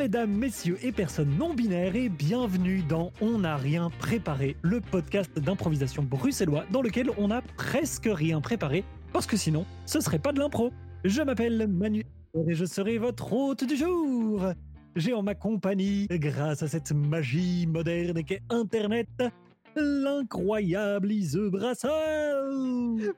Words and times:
mesdames, 0.00 0.32
messieurs 0.32 0.78
et 0.82 0.92
personnes 0.92 1.36
non 1.36 1.52
binaires 1.52 1.94
et 1.94 2.08
bienvenue 2.08 2.80
dans 2.88 3.12
On 3.20 3.40
n'a 3.40 3.58
rien 3.58 3.90
préparé, 3.98 4.56
le 4.62 4.80
podcast 4.80 5.38
d'improvisation 5.38 6.02
bruxellois 6.02 6.64
dans 6.72 6.80
lequel 6.80 7.10
on 7.18 7.28
n'a 7.28 7.42
presque 7.58 8.08
rien 8.10 8.40
préparé 8.40 8.82
parce 9.12 9.26
que 9.26 9.36
sinon 9.36 9.66
ce 9.84 10.00
serait 10.00 10.18
pas 10.18 10.32
de 10.32 10.38
l'impro. 10.38 10.72
Je 11.04 11.20
m'appelle 11.20 11.68
Manu 11.68 12.06
et 12.48 12.54
je 12.54 12.64
serai 12.64 12.96
votre 12.96 13.30
hôte 13.30 13.64
du 13.64 13.76
jour. 13.76 14.46
J'ai 14.96 15.12
en 15.12 15.22
ma 15.22 15.34
compagnie, 15.34 16.06
grâce 16.10 16.62
à 16.62 16.68
cette 16.68 16.92
magie 16.92 17.66
moderne 17.66 18.24
qu'est 18.24 18.40
Internet, 18.48 19.22
l'incroyable 19.76 21.12
Ise 21.12 21.36
Brasseur 21.36 22.50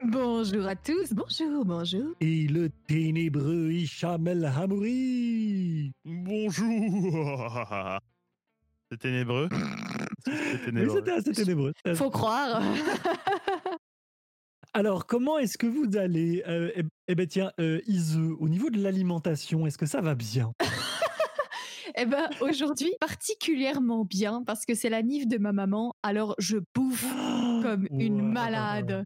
Bonjour 0.05 0.67
à 0.67 0.77
tous, 0.77 1.13
bonjour, 1.13 1.65
bonjour. 1.65 2.15
et 2.21 2.47
le 2.47 2.69
ténébreux 2.87 3.71
Hicham 3.71 4.27
El 4.29 4.45
Hamouri. 4.45 5.93
Bonjour 6.05 7.59
C'est 8.91 8.99
ténébreux? 8.99 9.49
C'est 10.25 10.31
Oui, 10.33 10.59
ténébreux. 10.67 10.97
c'était 10.99 11.11
assez 11.13 11.33
ténébreux. 11.33 11.73
Faut 11.95 12.11
croire. 12.11 12.63
Alors, 14.75 15.07
comment 15.07 15.39
est-ce 15.39 15.57
que 15.59 15.67
vous 15.67 15.97
allez 15.97 16.43
euh, 16.47 16.71
Eh 16.77 16.83
eh 17.09 17.15
ben 17.15 17.27
tiens, 17.27 17.53
euh, 17.61 17.81
Ise, 17.87 18.19
au 18.39 18.49
niveau 18.49 18.71
de 18.71 18.81
l'alimentation, 18.83 19.67
est-ce 19.67 19.77
que 19.79 19.87
ça 19.87 20.01
va 20.01 20.15
bien? 20.15 20.53
Eh 21.97 22.07
ben, 22.07 22.29
aujourd'hui, 22.41 22.95
particulièrement 23.01 24.05
bien 24.05 24.43
parce 24.45 24.65
que 24.65 24.75
c'est 24.75 24.89
la 24.89 25.03
nif 25.03 25.27
de 25.27 25.39
ma 25.39 25.53
maman, 25.53 25.95
alors 26.03 26.35
je 26.39 26.59
bouffe 26.75 27.05
comme 27.63 27.87
une 27.91 28.23
malade. 28.23 29.05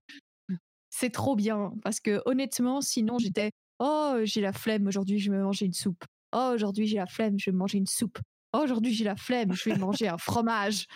C'est 0.90 1.10
trop 1.10 1.36
bien 1.36 1.72
parce 1.82 2.00
que 2.00 2.22
honnêtement, 2.26 2.80
sinon 2.80 3.18
j'étais 3.18 3.50
oh 3.80 4.16
j'ai 4.22 4.40
la 4.40 4.52
flemme 4.52 4.86
aujourd'hui, 4.86 5.18
je 5.18 5.30
vais 5.30 5.38
manger 5.38 5.66
une 5.66 5.72
soupe. 5.72 6.04
Oh 6.32 6.50
aujourd'hui 6.54 6.86
j'ai 6.86 6.96
la 6.96 7.06
flemme, 7.06 7.38
je 7.38 7.50
vais 7.50 7.56
manger 7.56 7.78
une 7.78 7.86
soupe. 7.86 8.18
Oh 8.52 8.60
aujourd'hui 8.62 8.94
j'ai 8.94 9.04
la 9.04 9.16
flemme, 9.16 9.52
je 9.52 9.68
vais 9.70 9.76
manger 9.76 10.08
un 10.08 10.18
fromage. 10.18 10.86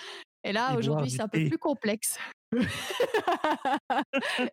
Et 0.44 0.52
là 0.52 0.76
aujourd'hui 0.76 1.10
c'est 1.10 1.22
un 1.22 1.28
peu 1.28 1.44
plus 1.44 1.58
complexe. 1.58 2.18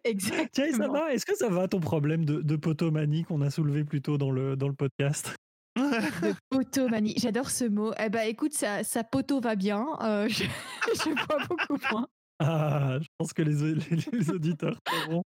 Exactement. 0.03 0.47
Tiens, 0.51 0.71
ça 0.71 0.87
va 0.87 1.13
Est-ce 1.13 1.25
que 1.25 1.35
ça 1.35 1.49
va 1.49 1.67
ton 1.67 1.79
problème 1.79 2.25
de, 2.25 2.41
de 2.41 2.55
potomanie 2.55 3.23
qu'on 3.23 3.41
a 3.41 3.49
soulevé 3.49 3.83
plus 3.83 4.01
tôt 4.01 4.17
dans 4.17 4.31
le, 4.31 4.55
dans 4.55 4.67
le 4.67 4.75
podcast? 4.75 5.35
De 5.77 6.33
potomanie. 6.49 7.13
J'adore 7.17 7.49
ce 7.49 7.65
mot. 7.65 7.93
Eh 8.03 8.09
ben, 8.09 8.27
écoute, 8.27 8.53
ça, 8.53 8.83
ça 8.83 9.03
poteau 9.03 9.39
va 9.39 9.55
bien. 9.55 9.85
Euh, 10.01 10.27
je, 10.27 10.43
je 10.93 11.13
bois 11.25 11.37
beaucoup 11.47 11.77
moins. 11.91 12.07
Ah, 12.39 12.97
je 13.01 13.07
pense 13.17 13.33
que 13.33 13.41
les, 13.41 13.73
les- 13.73 13.95
les 14.11 14.29
auditeurs 14.29 14.77
seront, 14.87 15.23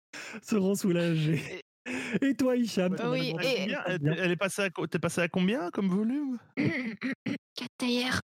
seront 0.42 0.74
soulagés. 0.74 1.62
Et 2.22 2.34
toi, 2.34 2.56
Hicham 2.56 2.96
Oui, 3.10 3.32
et- 3.42 3.70
ça 3.70 3.84
Elle- 3.86 4.30
est 4.32 4.36
passée 4.36 4.62
à, 4.62 4.70
t'es 4.88 4.98
passé 4.98 5.20
à 5.20 5.28
combien 5.28 5.70
comme 5.70 5.88
volume? 5.88 6.38
4 7.54 7.70
théières. 7.78 8.20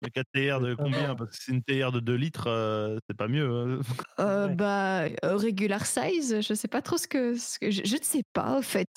La 0.00 0.10
4 0.10 0.26
TR 0.32 0.60
de 0.60 0.70
Ça 0.76 0.82
combien? 0.82 1.14
Parce 1.16 1.30
que 1.30 1.36
c'est 1.44 1.52
une 1.52 1.62
TR 1.62 1.90
de 1.92 2.00
2 2.00 2.14
litres, 2.14 2.46
euh, 2.46 2.98
c'est 3.08 3.16
pas 3.16 3.26
mieux. 3.28 3.50
hein. 3.50 3.80
Euh, 4.20 4.46
Ouais. 4.48 4.54
bah, 4.54 5.02
euh, 5.24 5.36
regular 5.36 5.84
size, 5.84 6.40
je 6.40 6.54
sais 6.54 6.68
pas 6.68 6.80
trop 6.82 6.96
ce 6.96 7.08
que. 7.08 7.34
Ce 7.36 7.58
que 7.58 7.70
je, 7.70 7.82
je 7.84 7.96
ne 7.96 8.02
sais 8.02 8.22
pas, 8.32 8.58
au 8.58 8.62
fait. 8.62 8.88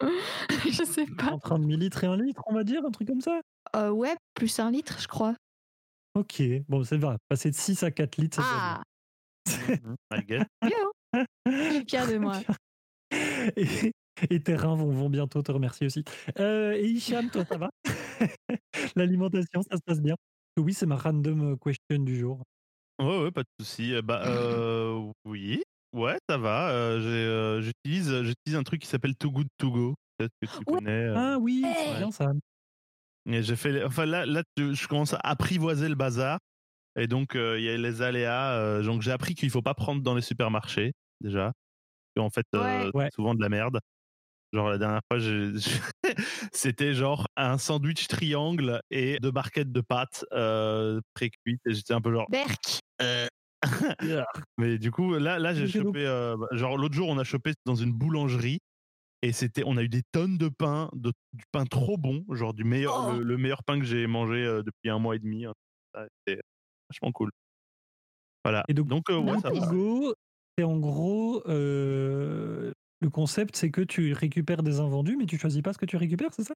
je 0.68 0.84
sais 0.84 1.06
pas. 1.06 1.32
Entre 1.32 1.52
un 1.52 1.58
demi-litre 1.58 2.02
et 2.04 2.06
un 2.06 2.16
litre, 2.16 2.42
on 2.46 2.54
va 2.54 2.64
dire, 2.64 2.82
un 2.84 2.90
truc 2.90 3.08
comme 3.08 3.20
ça? 3.20 3.40
Euh, 3.76 3.90
ouais, 3.90 4.16
plus 4.34 4.58
un 4.58 4.70
litre, 4.70 4.96
je 5.00 5.06
crois. 5.06 5.34
Ok, 6.14 6.42
bon, 6.68 6.82
ça 6.82 6.96
va. 6.96 7.18
Passer 7.28 7.50
de 7.50 7.56
6 7.56 7.82
à 7.82 7.90
4 7.90 8.16
litres, 8.16 8.38
c'est 9.46 9.80
Ah, 10.10 10.20
bien. 10.26 10.46
Je 11.14 11.74
suis 11.76 11.84
fière 11.88 12.06
de 12.06 12.18
moi. 12.18 12.42
Et, 13.56 13.92
et 14.30 14.42
tes 14.42 14.56
reins 14.56 14.76
vont, 14.76 14.90
vont 14.90 15.10
bientôt 15.10 15.42
te 15.42 15.52
remercier 15.52 15.86
aussi. 15.86 16.04
Euh, 16.38 16.72
et 16.74 16.86
Hicham, 16.88 17.30
toi, 17.30 17.44
ça 17.50 17.58
va? 17.58 17.70
L'alimentation, 18.96 19.62
ça 19.62 19.76
se 19.76 19.82
passe 19.84 20.00
bien? 20.00 20.16
Oui, 20.58 20.74
c'est 20.74 20.86
ma 20.86 20.96
random 20.96 21.56
question 21.58 21.98
du 22.00 22.18
jour. 22.18 22.42
Ouais, 23.00 23.22
ouais, 23.24 23.30
pas 23.30 23.42
de 23.42 23.48
souci. 23.64 23.94
Euh, 23.94 24.02
Bah, 24.02 24.22
euh, 24.26 25.12
oui, 25.24 25.62
ouais, 25.94 26.18
ça 26.28 26.36
va. 26.38 26.70
Euh, 26.70 27.00
euh, 27.00 27.60
j'utilise, 27.62 28.08
j'utilise 28.22 28.56
un 28.58 28.62
truc 28.64 28.80
qui 28.82 28.88
s'appelle 28.88 29.14
Too 29.16 29.30
Good 29.30 29.48
To 29.58 29.70
Go. 29.70 29.94
Peut-être 30.18 30.32
que 30.42 30.46
tu 30.48 30.64
Ouais. 30.66 30.78
connais. 30.78 30.90
euh. 31.06 31.16
Ah 31.16 31.38
oui, 31.38 31.62
Ouais. 31.64 31.74
c'est 31.76 31.96
bien 31.98 32.10
ça. 32.10 32.32
Et 33.30 33.42
j'ai 33.42 33.56
fait, 33.56 33.84
enfin 33.84 34.06
là, 34.06 34.24
là, 34.26 34.42
je 34.56 34.72
je 34.74 34.88
commence 34.88 35.12
à 35.14 35.18
apprivoiser 35.22 35.88
le 35.88 35.94
bazar. 35.94 36.38
Et 36.98 37.06
donc, 37.06 37.36
euh, 37.36 37.58
il 37.58 37.64
y 37.64 37.68
a 37.70 37.76
les 37.76 38.02
aléas. 38.02 38.54
euh, 38.58 38.82
donc, 38.82 39.02
j'ai 39.02 39.12
appris 39.12 39.34
qu'il 39.34 39.50
faut 39.50 39.62
pas 39.62 39.74
prendre 39.74 40.02
dans 40.02 40.14
les 40.14 40.22
supermarchés, 40.22 40.92
déjà. 41.20 41.52
Et 42.16 42.20
en 42.20 42.30
fait, 42.30 42.46
euh, 42.54 42.86
Ouais. 42.86 42.90
Ouais. 42.94 43.04
c'est 43.06 43.14
souvent 43.14 43.34
de 43.34 43.40
la 43.40 43.48
merde. 43.48 43.78
Genre, 44.52 44.68
la 44.70 44.78
dernière 44.78 45.00
fois, 45.10 45.20
c'était 46.52 46.94
genre 46.94 47.26
un 47.36 47.58
sandwich 47.58 48.08
triangle 48.08 48.80
et 48.90 49.18
deux 49.20 49.30
barquettes 49.30 49.72
de 49.72 49.80
pâtes 49.82 50.24
euh, 50.32 51.00
pré-cuites. 51.14 51.60
Et 51.66 51.74
j'étais 51.74 51.92
un 51.94 52.00
peu 52.00 52.12
genre. 52.12 52.26
Berk. 52.30 52.80
euh, 53.02 53.26
Mais 54.56 54.78
du 54.78 54.90
coup, 54.90 55.14
là, 55.14 55.38
là 55.38 55.52
j'ai 55.54 55.68
chopé. 55.68 56.06
euh, 56.06 56.36
bah, 56.36 56.46
genre, 56.52 56.78
l'autre 56.78 56.94
jour, 56.94 57.08
on 57.08 57.18
a 57.18 57.24
chopé 57.24 57.52
dans 57.66 57.74
une 57.74 57.92
boulangerie. 57.92 58.58
Et 59.22 59.32
c'était, 59.32 59.62
on 59.66 59.76
a 59.76 59.82
eu 59.82 59.88
des 59.88 60.02
tonnes 60.12 60.38
de 60.38 60.48
pain, 60.48 60.88
de, 60.94 61.12
du 61.32 61.44
pain 61.50 61.64
trop 61.66 61.96
bon, 61.98 62.24
genre 62.30 62.54
du 62.54 62.62
meilleur, 62.64 63.08
Oh. 63.08 63.12
le, 63.18 63.24
le 63.24 63.36
meilleur 63.36 63.64
pain 63.64 63.78
que 63.80 63.84
j'ai 63.84 64.06
mangé 64.06 64.44
euh, 64.44 64.62
depuis 64.62 64.90
un 64.90 64.98
mois 65.00 65.16
et 65.16 65.18
demi. 65.18 65.44
Vachement 66.90 67.12
cool. 67.12 67.30
Voilà. 68.44 68.64
Et 68.68 68.74
donc, 68.74 69.10
euh, 69.10 69.18
ouais, 69.18 69.32
Good 69.32 69.40
ça 69.42 69.50
to 69.50 69.60
va. 69.60 69.66
Go, 69.66 70.14
c'est 70.56 70.64
en 70.64 70.78
gros, 70.78 71.42
euh, 71.48 72.72
le 73.00 73.10
concept, 73.10 73.56
c'est 73.56 73.70
que 73.70 73.80
tu 73.80 74.12
récupères 74.12 74.62
des 74.62 74.80
invendus, 74.80 75.16
mais 75.16 75.26
tu 75.26 75.38
choisis 75.38 75.62
pas 75.62 75.72
ce 75.72 75.78
que 75.78 75.86
tu 75.86 75.96
récupères, 75.96 76.30
c'est 76.32 76.44
ça? 76.44 76.54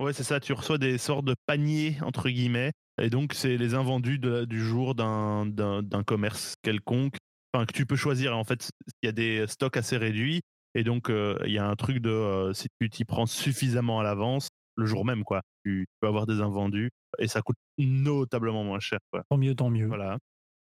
Ouais, 0.00 0.12
c'est 0.12 0.24
ça. 0.24 0.40
Tu 0.40 0.52
reçois 0.52 0.78
des 0.78 0.98
sortes 0.98 1.24
de 1.24 1.34
paniers 1.46 1.96
entre 2.02 2.28
guillemets, 2.28 2.72
et 3.00 3.08
donc 3.08 3.32
c'est 3.32 3.56
les 3.56 3.74
invendus 3.74 4.18
de 4.18 4.44
du 4.44 4.60
jour 4.60 4.94
d'un 4.94 5.46
d'un 5.46 5.82
d'un 5.82 6.02
commerce 6.02 6.54
quelconque. 6.62 7.16
Enfin, 7.54 7.64
que 7.64 7.72
tu 7.72 7.86
peux 7.86 7.96
choisir. 7.96 8.36
En 8.36 8.44
fait, 8.44 8.68
il 9.02 9.06
y 9.06 9.08
a 9.08 9.12
des 9.12 9.46
stocks 9.46 9.76
assez 9.78 9.96
réduits, 9.96 10.42
et 10.74 10.84
donc 10.84 11.08
euh, 11.08 11.38
il 11.46 11.52
y 11.52 11.58
a 11.58 11.66
un 11.66 11.76
truc 11.76 11.98
de 11.98 12.10
euh, 12.10 12.52
si 12.52 12.66
tu 12.80 12.90
t'y 12.90 13.04
prends 13.06 13.24
suffisamment 13.24 13.98
à 14.00 14.02
l'avance, 14.02 14.48
le 14.76 14.84
jour 14.84 15.06
même, 15.06 15.24
quoi, 15.24 15.40
tu 15.66 15.86
peux 16.00 16.06
avoir 16.06 16.26
des 16.26 16.40
invendus, 16.40 16.90
et 17.18 17.26
ça 17.26 17.42
coûte 17.42 17.56
notablement 17.78 18.62
moins 18.62 18.78
cher, 18.80 19.00
quoi. 19.10 19.22
Tant 19.28 19.36
mieux, 19.36 19.54
tant 19.54 19.70
mieux. 19.70 19.86
Voilà. 19.86 20.18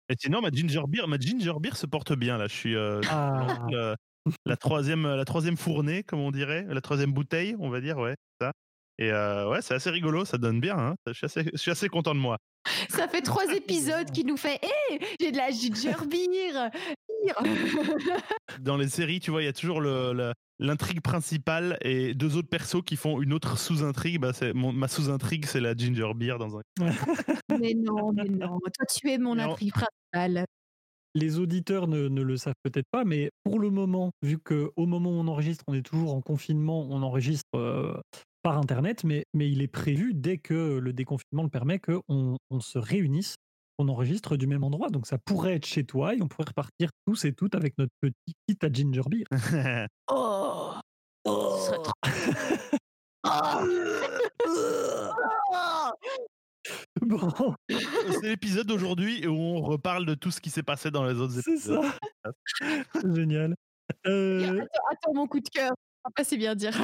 Et 0.09 0.15
sinon, 0.19 0.41
ma 0.41 0.51
ginger 0.51 0.83
beer, 0.89 1.07
ma 1.07 1.19
ginger 1.19 1.55
beer 1.61 1.77
se 1.77 1.87
porte 1.87 2.13
bien 2.15 2.39
là. 2.39 2.47
Je 2.47 2.55
suis 2.55 2.75
euh, 2.75 3.01
Ah, 3.11 3.67
la 4.47 4.57
troisième, 4.57 5.07
la 5.07 5.25
troisième 5.25 5.57
fournée, 5.57 6.03
comme 6.03 6.21
on 6.21 6.31
dirait, 6.31 6.65
la 6.69 6.81
troisième 6.81 7.13
bouteille, 7.13 7.55
on 7.59 7.69
va 7.69 7.81
dire, 7.81 7.99
ouais, 7.99 8.17
ça. 8.41 8.53
Et 8.99 9.11
euh, 9.11 9.51
ouais, 9.51 9.61
c'est 9.61 9.75
assez 9.75 9.91
rigolo, 9.91 10.25
ça 10.25 10.39
donne 10.39 10.61
bien. 10.61 10.79
Hein. 10.79 10.95
Je, 11.07 11.13
suis 11.13 11.25
assez, 11.27 11.45
je 11.53 11.59
suis 11.59 11.71
assez 11.71 11.89
content 11.89 12.15
de 12.15 12.21
moi. 12.21 12.39
Ça 12.89 13.09
fait 13.09 13.23
trois 13.23 13.53
épisodes 13.53 14.11
qui 14.11 14.25
nous 14.25 14.37
fait 14.37 14.61
Hé, 14.63 14.99
j'ai 15.21 15.33
de 15.33 15.37
la 15.37 15.51
ginger 15.51 15.97
beer. 16.09 16.71
Beer. 17.09 17.35
Dans 18.61 18.77
les 18.77 18.89
séries, 18.89 19.21
tu 19.21 19.31
vois, 19.31 19.43
il 19.43 19.47
y 19.47 19.49
a 19.49 19.53
toujours 19.53 19.81
le, 19.81 20.13
le- 20.13 20.33
l'intrigue 20.59 21.01
principale 21.01 21.77
et 21.83 22.15
deux 22.15 22.37
autres 22.37 22.49
persos 22.49 22.83
qui 22.85 22.97
font 22.97 23.21
une 23.21 23.33
autre 23.33 23.59
sous-intrigue. 23.59 24.21
Bah, 24.21 24.33
c'est, 24.33 24.53
mon- 24.53 24.73
ma 24.73 24.89
sous-intrigue, 24.89 25.47
c'est 25.47 25.61
la 25.61 25.75
ginger 25.77 26.13
beer 26.15 26.37
dans 26.39 26.59
un. 26.59 26.63
mais 27.61 27.75
non, 27.75 28.13
mais 28.13 28.25
non. 28.29 28.59
Toi, 28.61 28.87
tu 28.93 29.11
es 29.11 29.19
mon 29.19 29.35
Non. 29.37 29.53
intrigue 29.53 29.73
principale. 29.73 30.47
les 31.17 31.39
auditeurs 31.39 31.87
ne, 31.89 32.09
ne 32.09 32.23
le 32.23 32.37
savent 32.37 32.55
peut-être 32.63 32.89
pas, 32.91 33.05
mais 33.05 33.31
pour 33.45 33.59
le 33.61 33.71
moment, 33.71 34.11
vu 34.23 34.39
qu'au 34.39 34.73
moment 34.87 35.11
où 35.11 35.15
on 35.15 35.29
enregistre, 35.29 35.65
on 35.69 35.75
est 35.75 35.83
toujours 35.87 36.15
en 36.15 36.21
confinement, 36.21 36.87
on 36.91 37.03
enregistre 37.03 37.45
euh, 37.57 37.95
par 38.43 38.59
Internet, 38.59 39.05
mais, 39.05 39.25
mais 39.33 39.49
il 39.51 39.63
est 39.63 39.69
prévu, 39.69 40.13
dès 40.15 40.39
que 40.39 40.79
le 40.79 40.93
déconfinement 40.93 41.43
le 41.45 41.49
permet, 41.51 41.79
qu'on 41.79 42.37
on 42.51 42.61
se 42.61 42.79
réunisse, 42.79 43.37
on 43.79 43.89
enregistre 43.89 44.37
du 44.37 44.47
même 44.47 44.65
endroit. 44.65 44.91
Donc 44.91 45.07
ça 45.07 45.19
pourrait 45.19 45.55
être 45.55 45.67
chez 45.67 45.85
toi 45.85 46.15
et 46.15 46.23
on 46.23 46.29
pourrait 46.29 46.49
repartir 46.49 46.91
tous 47.07 47.25
et 47.25 47.33
toutes 47.33 47.55
avec 47.55 47.77
notre 47.79 47.93
petit 48.01 48.35
kit 48.47 48.59
à 48.63 48.73
ginger 48.73 49.03
beer. 49.09 49.25
Oh, 51.27 51.57
ce 51.59 51.67
serait 51.67 51.79
trop. 51.83 51.93
Bon, 57.03 57.55
c'est 57.69 58.23
l'épisode 58.29 58.67
d'aujourd'hui 58.67 59.27
où 59.27 59.33
on 59.33 59.61
reparle 59.61 60.07
de 60.07 60.15
tout 60.15 60.31
ce 60.31 60.41
qui 60.41 60.49
s'est 60.51 60.63
passé 60.63 60.91
dans 60.91 61.05
les 61.05 61.15
autres 61.15 61.35
c'est 61.35 61.51
épisodes. 61.51 61.85
ça. 62.25 62.31
Génial. 63.15 63.55
Euh, 64.07 64.61
Attends, 64.61 64.83
attends, 64.91 65.15
mon 65.15 65.27
coup 65.27 65.41
de 65.41 65.49
cœur. 65.49 65.73
Pas 66.17 66.25
si 66.25 66.37
bien 66.39 66.55
dire. 66.55 66.75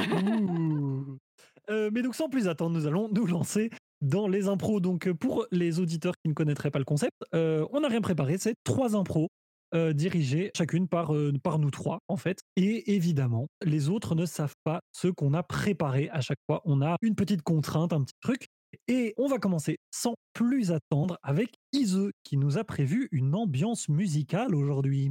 Euh, 1.71 1.91
mais 1.93 2.03
donc 2.03 2.15
sans 2.15 2.29
plus 2.29 2.49
attendre, 2.49 2.79
nous 2.79 2.87
allons 2.87 3.09
nous 3.11 3.27
lancer 3.27 3.71
dans 4.01 4.29
les 4.29 4.49
impros. 4.49 4.81
Donc 4.81 5.07
euh, 5.07 5.15
pour 5.15 5.47
les 5.51 5.81
auditeurs 5.81 6.15
qui 6.23 6.29
ne 6.29 6.35
connaîtraient 6.35 6.71
pas 6.71 6.79
le 6.79 6.85
concept, 6.85 7.17
euh, 7.35 7.67
on 7.73 7.81
n'a 7.81 7.89
rien 7.89 8.01
préparé. 8.01 8.39
C'est 8.39 8.55
trois 8.65 8.97
impros 8.97 9.29
euh, 9.73 9.93
dirigées 9.93 10.51
chacune 10.57 10.89
par, 10.89 11.15
euh, 11.15 11.33
par 11.43 11.61
nous 11.61 11.71
trois 11.71 12.01
en 12.09 12.17
fait. 12.17 12.41
Et 12.57 12.95
évidemment, 12.95 13.47
les 13.65 13.89
autres 13.89 14.17
ne 14.17 14.27
savent 14.27 14.57
pas 14.65 14.81
ce 14.93 15.07
qu'on 15.07 15.33
a 15.33 15.45
préparé 15.45 16.09
à 16.11 16.21
chaque 16.21 16.41
fois. 16.47 16.61
On 16.65 16.83
a 16.83 16.97
une 17.03 17.15
petite 17.15 17.43
contrainte, 17.43 17.93
un 17.93 18.03
petit 18.03 18.17
truc. 18.21 18.49
Et 18.89 19.15
on 19.17 19.27
va 19.27 19.39
commencer 19.39 19.79
sans 19.93 20.15
plus 20.33 20.73
attendre 20.73 21.19
avec 21.23 21.55
Ise 21.73 22.11
qui 22.25 22.37
nous 22.37 22.59
a 22.59 22.65
prévu 22.65 23.09
une 23.13 23.35
ambiance 23.35 23.89
musicale 23.89 24.55
aujourd'hui. 24.55 25.11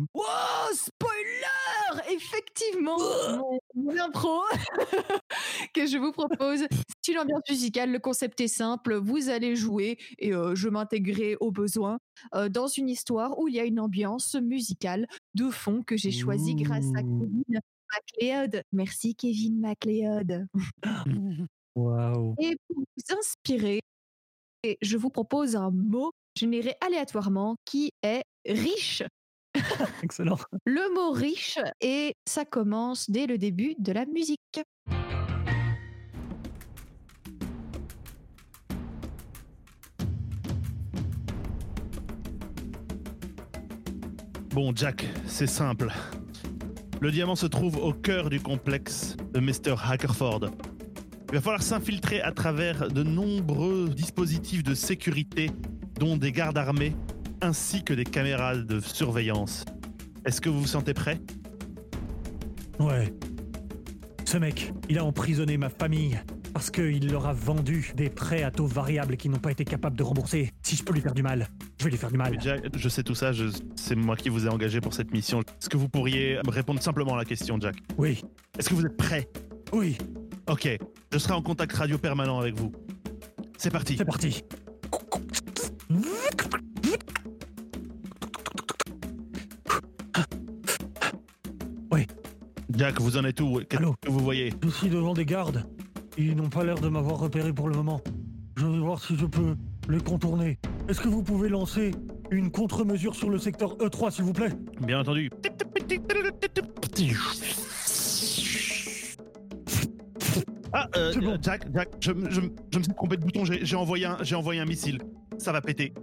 Spoiler 0.74 1.28
Alors, 1.89 2.01
effectivement, 2.09 2.97
mon, 2.97 3.59
mon 3.75 3.97
impro 3.97 4.41
que 5.74 5.86
je 5.86 5.97
vous 5.97 6.12
propose, 6.12 6.65
c'est 7.01 7.12
une 7.12 7.19
ambiance 7.19 7.44
musicale. 7.50 7.91
Le 7.91 8.00
concept 8.00 8.39
est 8.41 8.47
simple. 8.47 8.95
Vous 8.95 9.30
allez 9.30 9.56
jouer 9.56 9.97
et 10.18 10.33
euh, 10.33 10.56
je 10.56 10.69
m'intégrerai 10.69 11.38
au 11.39 11.51
besoin 11.51 12.00
euh, 12.36 12.50
dans 12.50 12.68
une 12.68 12.89
histoire 12.89 13.39
où 13.39 13.47
il 13.47 13.56
y 13.56 13.59
a 13.59 13.65
une 13.65 13.80
ambiance 13.80 14.36
musicale 14.36 15.07
de 15.33 15.50
fond 15.50 15.81
que 15.83 15.97
j'ai 15.97 16.12
choisie 16.12 16.56
grâce 16.56 16.86
à. 16.95 17.01
Kevin 17.01 17.44
MacLeod. 17.91 18.63
Merci 18.71 19.15
Kevin 19.15 19.59
MacLeod. 19.59 20.47
Et 22.39 22.57
pour 22.68 22.77
vous 22.77 23.15
inspirer, 23.18 23.80
je 24.81 24.97
vous 24.97 25.09
propose 25.09 25.56
un 25.56 25.71
mot 25.71 26.12
généré 26.36 26.75
aléatoirement 26.81 27.56
qui 27.65 27.91
est 28.03 28.24
riche. 28.45 29.03
Excellent. 30.04 30.38
Le 30.66 30.94
mot 30.94 31.12
riche 31.12 31.60
et 31.81 32.16
ça 32.28 32.46
commence 32.46 33.10
dès 33.10 33.28
le 33.28 33.38
début 33.38 33.75
de 33.80 33.92
la 33.92 34.06
musique. 34.06 34.62
Bon, 44.51 44.74
Jack, 44.75 45.07
c'est 45.25 45.48
simple. 45.48 45.92
Le 47.00 47.12
diamant 47.12 47.36
se 47.36 47.46
trouve 47.46 47.78
au 47.78 47.94
cœur 47.94 48.30
du 48.30 48.42
complexe 48.42 49.16
de 49.34 49.40
Mr. 49.40 49.75
Hackerford. 49.90 50.50
Il 51.30 51.36
va 51.36 51.42
falloir 51.42 51.62
s'infiltrer 51.62 52.22
à 52.22 52.31
travers 52.31 52.90
de 52.90 53.04
nombreux 53.04 53.88
dispositifs 53.88 54.63
de 54.63 54.74
sécurité, 54.74 55.51
dont 56.00 56.18
des 56.18 56.31
gardes 56.31 56.57
armés, 56.57 56.96
ainsi 57.41 57.83
que 57.83 57.94
des 57.94 58.03
caméras 58.06 58.56
de 58.56 58.80
surveillance. 58.80 59.65
Est-ce 60.25 60.41
que 60.41 60.50
vous 60.50 60.62
vous 60.62 60.68
sentez 60.68 60.94
prêt? 60.94 61.19
Ouais. 62.80 63.13
Ce 64.25 64.38
mec, 64.38 64.74
il 64.89 64.97
a 65.00 65.06
emprisonné 65.06 65.57
ma 65.57 65.69
famille 65.69 66.19
parce 66.53 66.69
qu'il 66.71 67.09
leur 67.12 67.25
a 67.27 67.33
vendu 67.33 67.91
des 67.95 68.09
prêts 68.09 68.44
à 68.44 68.51
taux 68.51 68.65
variables 68.65 69.18
qui 69.18 69.30
n'ont 69.30 69.38
pas 69.39 69.51
été 69.51 69.63
capables 69.65 69.95
de 69.97 70.03
rembourser. 70.03 70.51
Si 70.62 70.75
je 70.75 70.83
peux 70.83 70.94
lui 70.94 71.01
faire 71.01 71.13
du 71.13 71.24
mal, 71.24 71.47
je 71.80 71.86
vais 71.86 71.91
lui 71.91 71.97
faire 71.97 72.12
du 72.12 72.18
mal. 72.18 72.38
Jack, 72.41 72.62
je 72.75 72.89
sais 72.89 73.03
tout 73.03 73.15
ça, 73.15 73.31
je- 73.31 73.45
c'est 73.75 73.95
moi 73.95 74.15
qui 74.15 74.30
vous 74.30 74.45
ai 74.45 74.50
engagé 74.50 74.81
pour 74.81 74.94
cette 74.94 75.12
mission. 75.12 75.41
Est-ce 75.41 75.69
que 75.69 75.77
vous 75.77 75.89
pourriez 75.89 76.39
me 76.45 76.51
répondre 76.51 76.81
simplement 76.81 77.13
à 77.15 77.18
la 77.18 77.25
question, 77.25 77.57
Jack? 77.59 77.75
Oui, 77.97 78.21
Est-ce 78.57 78.69
que 78.69 78.74
vous 78.75 78.86
êtes 78.86 78.97
prêt? 78.97 79.30
Oui, 79.74 79.97
Ok, 80.47 80.68
je 81.13 81.18
serai 81.19 81.33
en 81.36 81.44
contact 81.44 81.74
radio 81.74 82.00
permanent 82.00 82.39
avec 82.39 82.56
vous. 82.57 82.71
C'est 83.57 83.69
parti. 83.69 83.95
c'est 83.97 84.06
parti. 84.06 84.44
Jack, 92.79 93.01
vous 93.01 93.17
en 93.17 93.25
êtes 93.25 93.41
où? 93.41 93.59
Qu'est-ce 93.69 93.81
Allô? 93.81 93.93
que 94.01 94.09
vous 94.09 94.19
voyez? 94.19 94.53
Je 94.63 94.69
suis 94.69 94.87
devant 94.87 95.13
des 95.13 95.25
gardes. 95.25 95.65
Ils 96.17 96.33
n'ont 96.33 96.47
pas 96.47 96.63
l'air 96.63 96.75
de 96.79 96.87
m'avoir 96.87 97.17
repéré 97.19 97.51
pour 97.51 97.67
le 97.67 97.75
moment. 97.75 97.99
Je 98.55 98.65
vais 98.65 98.79
voir 98.79 99.03
si 99.03 99.17
je 99.17 99.25
peux 99.25 99.57
les 99.89 99.99
contourner. 99.99 100.57
Est-ce 100.87 101.01
que 101.01 101.09
vous 101.09 101.21
pouvez 101.21 101.49
lancer 101.49 101.91
une 102.31 102.51
contre-mesure 102.51 103.15
sur 103.15 103.29
le 103.29 103.37
secteur 103.37 103.75
E3, 103.79 104.11
s'il 104.11 104.23
vous 104.23 104.31
plaît? 104.31 104.53
Bien 104.79 105.01
entendu. 105.01 105.29
Ah, 110.71 110.87
euh, 110.95 111.11
C'est 111.13 111.19
bon. 111.19 111.37
Jack, 111.41 111.65
Jack, 111.73 111.89
je, 111.99 112.11
me- 112.11 112.29
je 112.29 112.41
me- 112.41 112.51
je 112.71 112.77
me 112.77 112.83
suis 112.83 112.93
trompé 112.93 113.17
de 113.17 113.21
bouton, 113.21 113.43
j'ai 113.43 113.65
j'ai 113.65 113.75
envoyé, 113.75 114.05
un- 114.05 114.17
j'ai 114.21 114.35
envoyé 114.35 114.61
un 114.61 114.65
missile. 114.65 114.99
Ça 115.37 115.51
va 115.51 115.61
péter. 115.61 115.93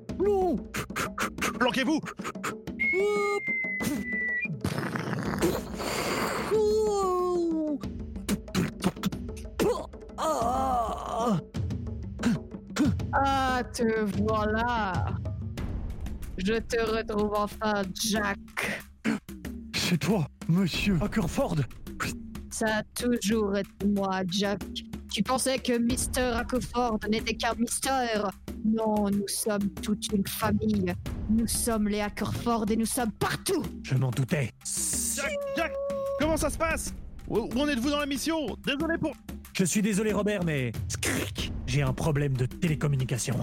Planquez-vous 1.59 2.01
Ah, 13.25 13.63
te 13.73 14.05
voilà. 14.23 14.93
Je 16.37 16.55
te 16.55 16.81
retrouve 16.81 17.33
enfin, 17.35 17.83
Jack. 17.95 18.39
C'est 19.75 19.99
toi, 19.99 20.27
monsieur 20.49 20.99
Hackerford 21.01 21.57
Ça 22.51 22.79
a 22.79 22.83
toujours 22.83 23.57
été 23.57 23.87
moi, 23.87 24.21
Jack. 24.29 24.61
Tu 25.13 25.23
pensais 25.23 25.59
que 25.59 25.79
Mr. 25.79 26.37
Hackford 26.37 26.99
n'était 27.09 27.35
qu'un 27.35 27.55
Mister? 27.55 28.21
Non, 28.67 29.09
nous 29.11 29.29
sommes 29.29 29.71
toute 29.83 30.13
une 30.13 30.27
famille. 30.27 30.93
Nous 31.31 31.47
sommes 31.47 31.89
les 31.89 32.01
Hackerford 32.01 32.67
et 32.71 32.77
nous 32.77 32.85
sommes 32.85 33.13
partout. 33.13 33.63
Je 33.83 33.95
m'en 33.95 34.11
doutais. 34.11 34.51
Jack, 35.15 35.39
Jack, 35.57 35.73
comment 36.21 36.37
ça 36.37 36.51
se 36.51 36.59
passe? 36.59 36.93
Où 37.29 37.39
où 37.39 37.61
en 37.61 37.69
êtes-vous 37.69 37.91
dans 37.91 38.01
la 38.01 38.07
mission? 38.07 38.47
Désolé 38.67 38.99
pour... 38.99 39.15
Je 39.55 39.65
suis 39.65 39.81
désolé, 39.81 40.13
Robert, 40.13 40.45
mais. 40.45 40.71
Scric 40.89 41.46
J'ai 41.77 41.83
un 41.83 41.93
problème 41.93 42.35
de 42.35 42.47
télécommunication. 42.47 43.35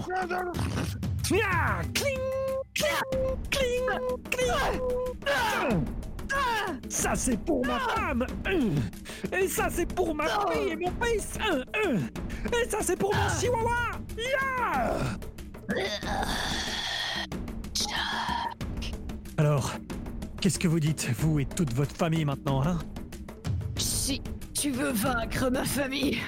Ça, 6.88 7.14
c'est 7.14 7.36
pour 7.36 7.64
ma 7.64 7.78
femme. 7.78 8.26
Et 9.40 9.46
ça, 9.46 9.68
c'est 9.70 9.86
pour 9.86 10.16
ma 10.16 10.24
fille 10.26 10.70
et 10.70 10.76
mon 10.76 10.90
fils. 11.00 11.38
Et 12.60 12.68
ça, 12.68 12.78
c'est 12.80 12.96
pour 12.96 13.14
mon 13.14 13.28
chihuahua. 13.38 13.92
Alors, 19.36 19.74
qu'est-ce 20.40 20.58
que 20.58 20.66
vous 20.66 20.80
dites, 20.80 21.08
vous 21.20 21.38
et 21.38 21.44
toute 21.44 21.72
votre 21.72 21.94
famille 21.94 22.24
maintenant, 22.24 22.64
hein? 22.64 22.80
Si 23.76 24.20
tu 24.52 24.72
veux 24.72 24.90
vaincre 24.90 25.50
ma 25.52 25.64
famille, 25.64 26.18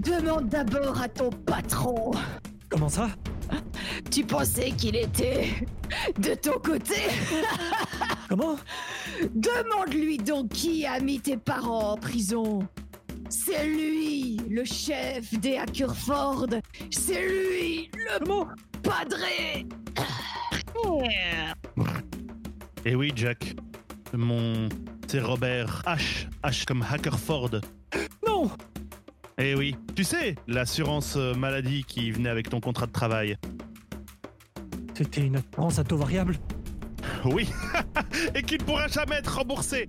demande 0.00 0.48
d'abord 0.48 1.00
à 1.00 1.08
ton 1.08 1.30
patron. 1.30 2.12
Comment 2.68 2.88
ça? 2.88 3.10
Tu 4.10 4.24
pensais 4.24 4.70
qu'il 4.70 4.96
était 4.96 5.48
de 6.18 6.34
ton 6.34 6.58
côté? 6.58 6.94
Comment? 8.28 8.56
Demande-lui 9.34 10.18
donc 10.18 10.50
qui 10.50 10.86
a 10.86 11.00
mis 11.00 11.20
tes 11.20 11.36
parents 11.36 11.92
en 11.92 11.96
prison. 11.96 12.60
C'est 13.28 13.66
lui, 13.66 14.38
le 14.48 14.64
chef 14.64 15.32
des 15.38 15.56
Hackerford. 15.56 16.46
C'est 16.90 17.28
lui, 17.28 17.90
le 17.94 18.18
Comment? 18.24 18.48
padré. 18.82 19.66
Eh 22.84 22.94
oui, 22.94 23.12
Jack. 23.14 23.54
Mon... 24.12 24.68
C'est 25.06 25.20
Robert 25.20 25.82
H. 25.86 26.28
H 26.44 26.64
comme 26.64 26.84
Hackerford. 26.88 27.60
Non 28.26 28.50
Eh 29.42 29.54
oui. 29.54 29.74
Tu 29.96 30.04
sais, 30.04 30.34
l'assurance 30.46 31.14
euh, 31.16 31.32
maladie 31.34 31.82
qui 31.84 32.10
venait 32.10 32.28
avec 32.28 32.50
ton 32.50 32.60
contrat 32.60 32.84
de 32.86 32.92
travail. 32.92 33.38
C'était 34.94 35.22
une 35.22 35.36
assurance 35.36 35.78
à 35.78 35.84
taux 35.84 35.96
variable 35.96 36.36
Oui. 37.24 37.48
Et 38.34 38.42
qui 38.42 38.58
ne 38.58 38.64
pourra 38.64 38.86
jamais 38.88 39.16
être 39.16 39.34
remboursé. 39.34 39.86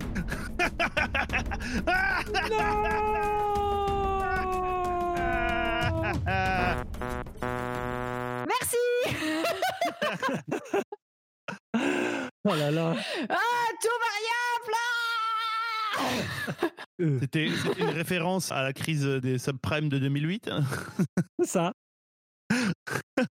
Merci. 8.46 8.76
Oh 12.44 12.54
là 12.54 12.70
là 12.70 12.94
Ah, 13.28 13.68
tout 13.82 13.98
variable. 14.00 14.76
ah 15.98 16.82
Euh, 17.02 17.18
C'était 17.20 17.46
une 17.78 17.88
référence 17.88 18.52
à 18.52 18.62
la 18.62 18.72
crise 18.72 19.04
des 19.04 19.38
subprimes 19.38 19.88
de 19.88 19.98
2008. 19.98 20.50
Ça 21.44 21.72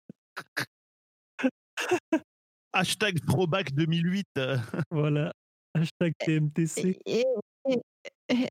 Hashtag 2.73 3.21
throwback 3.27 3.73
2008. 3.75 4.27
euh. 4.39 4.57
Voilà. 4.91 5.33
Hashtag 5.75 6.13
TMTC. 6.19 6.99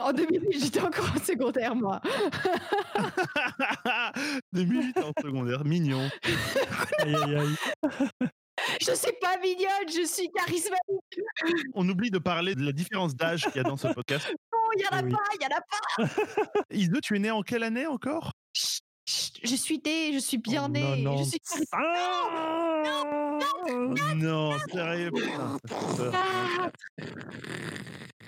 En 0.00 0.12
2008, 0.12 0.60
j'étais 0.60 0.80
encore 0.80 1.10
en 1.12 1.18
secondaire, 1.18 1.74
moi. 1.74 2.00
2008 4.52 4.98
en 4.98 5.10
secondaire, 5.20 5.64
mignon. 5.64 6.08
Aïe 7.00 7.14
aïe 7.16 7.36
aïe. 7.36 7.56
Je 8.80 8.94
suis 8.94 9.12
pas 9.20 9.36
mignonne, 9.38 9.88
je 9.88 10.06
suis 10.06 10.30
charismatique. 10.30 11.20
On 11.74 11.88
oublie 11.88 12.12
de 12.12 12.18
parler 12.18 12.54
de 12.54 12.62
la 12.64 12.70
différence 12.70 13.16
d'âge 13.16 13.42
qu'il 13.46 13.56
y 13.56 13.58
a 13.58 13.64
dans 13.64 13.76
ce 13.76 13.88
podcast. 13.88 14.32
Non, 14.66 14.72
il 14.76 14.82
y 14.82 14.86
en 14.86 14.98
a 14.98 15.02
Oui. 15.02 15.12
pas, 15.12 15.18
il 15.34 15.42
y 15.42 15.46
en 15.46 15.56
a 15.56 15.60
pas. 15.60 15.80
Iso, 16.70 17.00
tu 17.00 17.16
es 17.16 17.18
né 17.18 17.30
en 17.30 17.42
quelle 17.42 17.62
année 17.62 17.86
encore? 17.86 18.32
Chut, 18.52 18.80
chut, 19.08 19.40
Je 19.44 19.54
suis 19.56 19.80
née, 19.84 20.12
je 20.12 20.18
suis 20.18 20.38
bien 20.38 20.64
Oh, 20.64 20.68
née. 20.68 21.02
non, 21.02 21.18
Je 21.18 21.22
non. 21.22 21.24
suis 21.24 21.40
Ah 21.72 23.40
Non, 24.16 24.58
sérieux. 24.72 25.10
putain, 25.12 25.58
ça 25.68 25.96
fait 25.96 26.10
peur. 26.10 26.70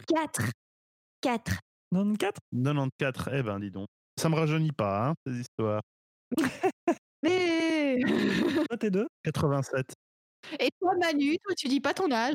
4. 0.09 0.43
4. 1.21 1.59
94 1.93 2.33
94, 2.53 3.29
eh 3.33 3.43
ben 3.43 3.59
dis 3.61 3.71
donc. 3.71 3.87
Ça 4.21 4.29
me 4.29 4.35
rajeunit 4.35 4.73
pas, 4.73 5.09
hein, 5.09 5.15
ces 5.27 5.41
histoires. 5.41 5.81
Mais... 7.23 7.99
Toi, 8.69 8.77
t'es 8.79 8.91
deux 8.91 9.09
87. 9.25 9.93
Et 10.61 10.69
toi, 10.81 10.93
Manu, 11.01 11.37
toi, 11.39 11.55
tu 11.57 11.69
dis 11.69 11.81
pas 11.81 11.95
ton 11.95 12.11
âge 12.13 12.35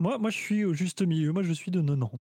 Moi, 0.00 0.18
moi, 0.18 0.30
je 0.30 0.38
suis 0.38 0.64
au 0.64 0.72
juste 0.74 1.02
milieu. 1.02 1.32
Moi, 1.32 1.42
je 1.42 1.52
suis 1.52 1.70
de 1.70 1.80
90. 1.80 2.16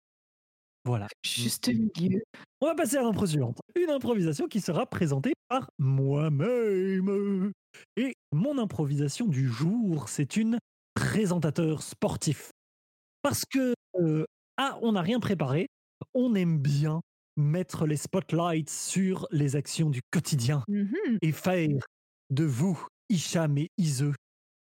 Voilà. 0.85 1.07
Juste 1.23 1.67
milieu. 1.69 2.21
On 2.59 2.65
va 2.67 2.75
passer 2.75 2.97
à 2.97 3.03
l'impro 3.03 3.25
suivante. 3.25 3.59
Une 3.79 3.89
improvisation 3.91 4.47
qui 4.47 4.61
sera 4.61 4.85
présentée 4.87 5.33
par 5.47 5.69
moi-même. 5.79 7.51
Et 7.97 8.13
mon 8.31 8.57
improvisation 8.57 9.27
du 9.27 9.47
jour, 9.47 10.09
c'est 10.09 10.37
une 10.37 10.57
présentateur 10.95 11.83
sportif. 11.83 12.51
Parce 13.21 13.43
que, 13.45 13.73
euh, 13.99 14.25
ah, 14.57 14.77
on 14.81 14.93
n'a 14.93 15.01
rien 15.01 15.19
préparé. 15.19 15.67
On 16.13 16.33
aime 16.35 16.57
bien 16.59 17.01
mettre 17.37 17.85
les 17.85 17.97
spotlights 17.97 18.69
sur 18.69 19.27
les 19.31 19.55
actions 19.55 19.89
du 19.89 20.01
quotidien 20.11 20.63
Mhm. 20.67 21.17
et 21.21 21.31
faire 21.31 21.85
de 22.29 22.43
vous, 22.43 22.85
Hicham 23.09 23.57
et 23.57 23.69
Iseux, 23.77 24.13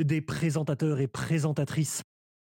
des 0.02 0.20
présentateurs 0.20 1.00
et 1.00 1.08
présentatrices 1.08 2.02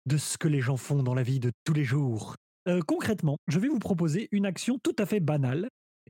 de 0.06 0.18
ce 0.18 0.38
que 0.38 0.48
les 0.48 0.62
gens 0.62 0.78
font 0.78 1.04
dans 1.04 1.14
la 1.14 1.24
vie 1.24 1.40
de 1.40 1.52
tous 1.66 1.74
les 1.74 1.84
jours. 1.84 2.36
Euh, 2.68 2.82
concrètement, 2.86 3.38
je 3.48 3.60
vais 3.60 3.70
vous 3.70 3.80
proposer 3.80 4.28
une 4.32 4.46
action 4.46 4.78
tout 4.84 4.96
à 5.00 5.06
fait 5.06 5.22
banale 5.22 5.70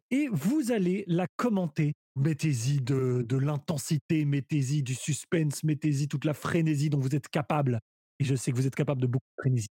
et 0.10 0.28
vous 0.32 0.72
allez 0.72 1.04
la 1.08 1.28
commenter. 1.36 1.94
Mettez-y 2.16 2.82
de, 2.82 3.24
de 3.28 3.38
l'intensité, 3.38 4.26
mettez-y 4.26 4.82
du 4.82 4.96
suspense, 4.96 5.64
mettez-y 5.64 6.08
toute 6.08 6.26
la 6.26 6.34
frénésie 6.34 6.90
dont 6.90 7.00
vous 7.00 7.16
êtes 7.16 7.28
capable. 7.28 7.80
Et 8.20 8.24
je 8.24 8.34
sais 8.34 8.52
que 8.52 8.56
vous 8.56 8.66
êtes 8.66 8.76
capable 8.76 9.02
de 9.02 9.08
beaucoup 9.08 9.28
de 9.38 9.42
frénésie. 9.44 9.68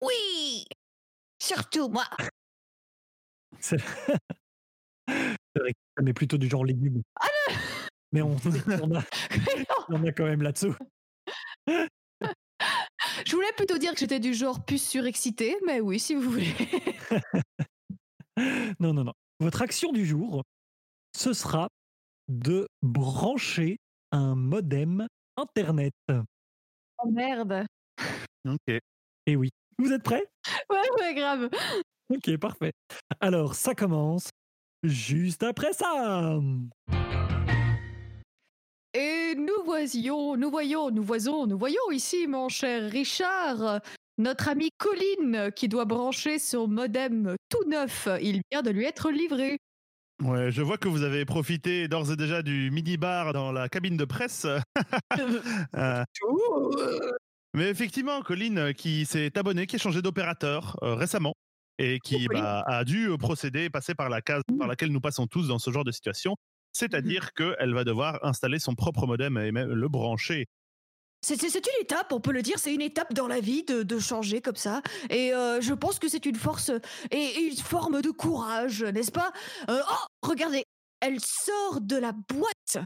Oui 0.00 0.64
Surtout 1.42 1.88
moi 1.88 2.04
C'est 3.60 3.76
vrai 5.56 5.72
que 5.72 5.78
ça 5.96 6.02
met 6.02 6.12
plutôt 6.14 6.38
du 6.38 6.48
genre 6.48 6.64
légumes. 6.64 7.02
Mais 8.12 8.22
on, 8.22 8.36
on 8.82 8.94
a, 8.94 9.02
on 9.88 10.04
a 10.04 10.12
quand 10.12 10.24
même 10.24 10.42
là-dessous. 10.42 10.74
Je 13.26 13.34
voulais 13.34 13.52
plutôt 13.56 13.76
dire 13.76 13.92
que 13.92 13.98
j'étais 13.98 14.20
du 14.20 14.34
genre 14.34 14.64
plus 14.64 14.80
surexcité, 14.80 15.56
mais 15.66 15.80
oui, 15.80 15.98
si 15.98 16.14
vous 16.14 16.30
voulez. 16.30 16.54
Non, 18.78 18.92
non, 18.92 19.04
non. 19.04 19.14
Votre 19.40 19.62
action 19.62 19.92
du 19.92 20.04
jour, 20.04 20.42
ce 21.16 21.32
sera 21.32 21.68
de 22.28 22.68
brancher 22.82 23.78
un 24.12 24.34
modem 24.34 25.06
Internet. 25.38 25.94
Oh 26.10 27.10
merde 27.10 27.64
Ok. 28.46 28.78
Et 29.26 29.36
oui. 29.36 29.48
Vous 29.78 29.90
êtes 29.90 30.02
prêts? 30.02 30.26
Ouais, 30.68 30.88
ouais, 31.00 31.14
grave 31.14 31.48
Ok, 32.10 32.36
parfait. 32.36 32.72
Alors, 33.20 33.54
ça 33.54 33.74
commence 33.74 34.28
juste 34.82 35.42
après 35.42 35.72
ça. 35.72 36.38
Et 38.98 39.34
nous 39.34 39.62
voisions, 39.66 40.38
nous 40.38 40.50
voyons, 40.50 40.90
nous 40.90 41.02
voisons, 41.02 41.46
nous 41.46 41.58
voyons 41.58 41.90
ici, 41.92 42.26
mon 42.26 42.48
cher 42.48 42.90
Richard, 42.90 43.82
notre 44.16 44.48
ami 44.48 44.70
Colline 44.78 45.50
qui 45.54 45.68
doit 45.68 45.84
brancher 45.84 46.38
son 46.38 46.66
modem 46.66 47.36
tout 47.50 47.68
neuf. 47.68 48.08
Il 48.22 48.40
vient 48.50 48.62
de 48.62 48.70
lui 48.70 48.86
être 48.86 49.10
livré. 49.10 49.58
Ouais, 50.24 50.50
je 50.50 50.62
vois 50.62 50.78
que 50.78 50.88
vous 50.88 51.02
avez 51.02 51.26
profité 51.26 51.88
d'ores 51.88 52.10
et 52.10 52.16
déjà 52.16 52.40
du 52.40 52.70
mini-bar 52.70 53.34
dans 53.34 53.52
la 53.52 53.68
cabine 53.68 53.98
de 53.98 54.06
presse. 54.06 54.46
Euh, 55.76 56.04
mais 57.54 57.68
effectivement, 57.68 58.22
Colline 58.22 58.72
qui 58.72 59.04
s'est 59.04 59.36
abonné, 59.36 59.66
qui 59.66 59.76
a 59.76 59.78
changé 59.78 60.00
d'opérateur 60.00 60.76
euh, 60.82 60.94
récemment 60.94 61.34
et 61.78 62.00
qui 62.00 62.26
bah, 62.28 62.62
a 62.66 62.84
dû 62.84 63.10
procéder, 63.18 63.68
passer 63.68 63.94
par 63.94 64.08
la 64.08 64.22
case 64.22 64.42
par 64.58 64.66
laquelle 64.66 64.90
nous 64.90 65.00
passons 65.00 65.26
tous 65.26 65.48
dans 65.48 65.58
ce 65.58 65.70
genre 65.70 65.84
de 65.84 65.92
situation. 65.92 66.34
C'est-à-dire 66.72 67.32
qu'elle 67.32 67.74
va 67.74 67.84
devoir 67.84 68.24
installer 68.24 68.58
son 68.58 68.74
propre 68.74 69.06
modem 69.06 69.38
et 69.38 69.52
même 69.52 69.72
le 69.72 69.88
brancher. 69.88 70.46
C'est 71.22 71.42
une 71.42 71.82
étape, 71.82 72.12
on 72.12 72.20
peut 72.20 72.30
le 72.30 72.42
dire, 72.42 72.58
c'est 72.58 72.72
une 72.72 72.82
étape 72.82 73.12
dans 73.12 73.26
la 73.26 73.40
vie 73.40 73.64
de, 73.64 73.82
de 73.82 73.98
changer 73.98 74.40
comme 74.40 74.54
ça. 74.56 74.80
Et 75.10 75.34
euh, 75.34 75.60
je 75.60 75.74
pense 75.74 75.98
que 75.98 76.08
c'est 76.08 76.24
une 76.24 76.36
force 76.36 76.70
et 77.10 77.40
une 77.40 77.56
forme 77.56 78.00
de 78.00 78.10
courage, 78.10 78.84
n'est-ce 78.84 79.10
pas? 79.10 79.32
Euh, 79.68 79.80
Oh, 79.90 80.28
regardez, 80.28 80.62
elle 81.00 81.18
sort 81.20 81.80
de 81.80 81.96
la 81.96 82.12
boîte. 82.12 82.84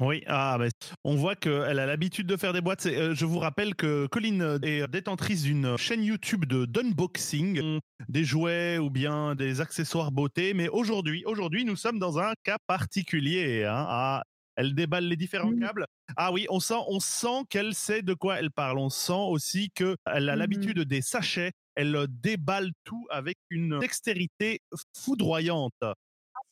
Oui, 0.00 0.24
ah, 0.26 0.58
on 1.04 1.14
voit 1.14 1.36
qu'elle 1.36 1.78
a 1.78 1.86
l'habitude 1.86 2.26
de 2.26 2.36
faire 2.36 2.52
des 2.52 2.60
boîtes. 2.60 2.86
Euh, 2.86 3.14
je 3.14 3.24
vous 3.24 3.38
rappelle 3.38 3.76
que 3.76 4.06
Colline 4.06 4.58
est 4.62 4.88
détentrice 4.88 5.42
d'une 5.42 5.76
chaîne 5.76 6.02
YouTube 6.02 6.44
de 6.44 6.64
d'unboxing, 6.64 7.78
des 8.08 8.24
jouets 8.24 8.78
ou 8.78 8.90
bien 8.90 9.36
des 9.36 9.60
accessoires 9.60 10.10
beauté. 10.10 10.54
Mais 10.54 10.68
aujourd'hui, 10.68 11.24
aujourd'hui, 11.24 11.64
nous 11.64 11.76
sommes 11.76 12.00
dans 12.00 12.18
un 12.18 12.32
cas 12.42 12.56
particulier. 12.66 13.64
hein. 13.64 13.86
Ah, 13.88 14.22
elle 14.56 14.74
déballe 14.74 15.04
les 15.06 15.16
différents 15.16 15.52
Mhm. 15.52 15.60
câbles. 15.60 15.86
Ah 16.16 16.32
oui, 16.32 16.46
on 16.50 16.58
sent, 16.58 16.74
on 16.88 16.98
sent 16.98 17.44
qu'elle 17.48 17.74
sait 17.74 18.02
de 18.02 18.12
quoi 18.14 18.38
elle 18.40 18.50
parle. 18.50 18.78
On 18.78 18.90
sent 18.90 19.12
aussi 19.28 19.70
qu'elle 19.70 19.96
a 20.06 20.20
Mhm. 20.20 20.34
l'habitude 20.34 20.80
des 20.80 21.00
sachets. 21.02 21.52
Elle 21.76 21.94
euh, 21.96 22.06
déballe 22.08 22.70
tout 22.84 23.06
avec 23.10 23.36
une 23.50 23.78
dextérité 23.78 24.58
foudroyante. 24.96 25.72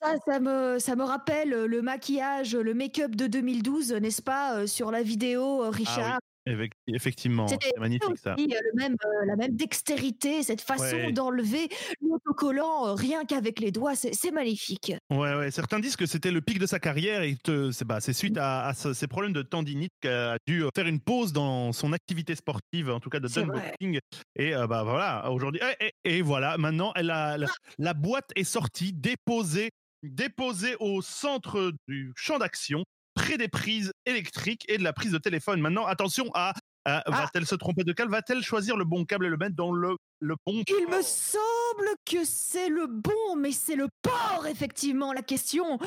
Ça, 0.03 0.15
ça 0.27 0.41
me, 0.41 0.79
ça 0.79 0.97
me 0.97 1.05
rappelle 1.05 1.51
le 1.51 1.83
maquillage, 1.83 2.57
le 2.57 2.73
make-up 2.73 3.15
de 3.15 3.27
2012, 3.27 3.93
n'est-ce 3.93 4.23
pas, 4.23 4.61
euh, 4.61 4.67
sur 4.67 4.91
la 4.91 5.03
vidéo, 5.03 5.63
euh, 5.65 5.69
Richard? 5.71 6.19
Effec- 6.49 6.73
Effectivement, 6.87 7.47
c'est 7.47 7.59
magnifique 7.79 8.17
ça. 8.17 8.35
aussi, 8.35 8.45
euh, 8.51 8.59
le 8.73 8.79
même, 8.81 8.97
euh, 9.05 9.27
la 9.27 9.37
même 9.37 9.55
dextérité, 9.55 10.43
cette 10.43 10.63
façon 10.63 10.97
Ouais. 10.97 11.13
d'enlever 11.13 11.69
l'autocollant 12.01 12.87
euh, 12.89 12.95
rien 12.95 13.27
qu'avec 13.27 13.61
les 13.61 13.71
doigts, 13.71 13.95
c'est 13.95 14.31
magnifique. 14.33 14.95
Ouais, 15.11 15.35
ouais. 15.35 15.51
Certains 15.51 15.81
disent 15.81 15.97
que 15.97 16.07
c'était 16.07 16.31
le 16.31 16.41
pic 16.41 16.59
de 16.59 16.65
sa 16.65 16.79
carrière 16.79 17.23
et 17.23 17.37
c'est 17.73 17.85
bah, 17.85 18.01
c'est 18.01 18.15
suite 18.15 18.39
à, 18.39 18.65
à 18.69 18.73
ce- 18.75 18.95
ces 18.95 19.07
problèmes 19.07 19.35
de 19.35 19.43
tendinite 19.43 19.93
qu'elle 20.01 20.13
a 20.13 20.37
dû 20.47 20.65
euh, 20.65 20.71
faire 20.75 20.87
une 20.87 21.01
pause 21.01 21.35
dans 21.35 21.73
son 21.73 21.93
activité 21.93 22.35
sportive, 22.35 22.89
en 22.91 23.01
tout 23.01 23.11
cas 23.11 23.21
de 23.21 23.29
dunboxing. 23.29 23.99
Et 24.37 24.55
euh, 24.57 24.67
bah 24.67 24.83
voilà, 24.83 25.31
aujourd'hui. 25.31 25.61
Et, 25.79 25.93
et- 26.05 26.17
et 26.17 26.23
voilà, 26.23 26.57
maintenant, 26.57 26.93
elle 26.97 27.11
a, 27.11 27.33
Ah. 27.33 27.37
la, 27.37 27.47
la 27.79 27.95
boîte 27.95 28.31
est 28.35 28.45
sortie, 28.45 28.95
déposée, 28.95 29.69
déposée 30.03 30.77
au 30.81 31.03
centre 31.03 31.73
du 31.89 32.13
champ 32.17 32.39
d'action, 32.39 32.85
près 33.15 33.39
des 33.39 33.49
prises 33.49 33.93
électriques 34.07 34.65
et 34.69 34.79
de 34.79 34.83
la 34.83 34.93
prise 34.93 35.13
de 35.13 35.19
téléphone. 35.19 35.61
Maintenant, 35.61 35.87
attention 35.87 36.31
à. 36.35 36.55
À- 36.85 37.03
Ah. 37.07 37.11
Va-t-elle 37.11 37.47
se 37.47 37.55
tromper 37.55 37.85
de 37.85 37.93
câble 37.93 38.11
Va-t-elle 38.11 38.43
choisir 38.43 38.77
le 38.77 38.85
bon 38.85 39.05
câble 39.05 39.27
et 39.27 39.29
le 39.29 39.37
mettre 39.37 39.55
dans 39.57 39.73
le, 39.73 39.97
le 40.21 40.35
bon 40.47 40.63
Il 40.69 40.87
me 40.89 41.03
semble 41.03 41.89
que 42.05 42.25
c'est 42.25 42.69
le 42.69 42.87
bon, 42.87 43.37
mais 43.37 43.53
c'est 43.53 43.77
le 43.77 43.89
port, 44.03 44.47
effectivement, 44.49 45.13
la 45.13 45.23
question. 45.23 45.79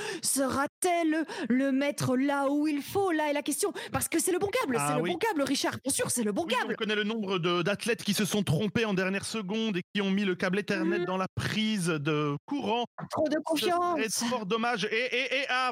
Sera-t-elle 0.44 1.26
le 1.50 1.72
mettre 1.72 2.16
là 2.18 2.50
où 2.50 2.68
il 2.68 2.82
faut? 2.82 3.12
Là 3.12 3.30
est 3.30 3.34
la 3.34 3.42
question. 3.42 3.72
Parce 3.92 4.08
que 4.10 4.20
c'est 4.20 4.32
le 4.32 4.40
bon 4.40 4.48
câble, 4.48 4.78
Ah 4.80 4.88
c'est 4.96 5.02
le 5.02 5.10
bon 5.12 5.18
câble, 5.18 5.42
Richard. 5.44 5.76
Bien 5.84 5.94
sûr, 5.94 6.10
c'est 6.12 6.24
le 6.24 6.32
bon 6.32 6.46
Oui, 6.46 6.54
câble. 6.54 6.74
on 6.74 6.76
connaît 6.76 6.96
le 6.96 7.04
nombre 7.04 7.38
d'athlètes 7.64 8.04
qui 8.04 8.14
se 8.14 8.26
sont 8.26 8.44
trompés 8.44 8.86
en 8.86 8.94
dernière 8.94 9.26
seconde 9.26 9.78
et 9.78 9.82
qui 9.94 10.02
ont 10.02 10.12
mis 10.12 10.26
le 10.26 10.36
câble 10.36 10.60
Ethernet 10.60 11.00
Mhm. 11.00 11.06
dans 11.06 11.18
la 11.18 11.28
prise 11.36 11.88
de 11.88 12.36
courant. 12.46 12.86
Trop 13.10 13.28
de 13.30 13.34
Ce 13.36 13.40
confiance. 13.44 14.00
serait 14.00 14.30
fort 14.30 14.46
dommage. 14.46 14.86
Et, 14.86 14.96
et, 15.16 15.36
et 15.42 15.46
ah, 15.50 15.72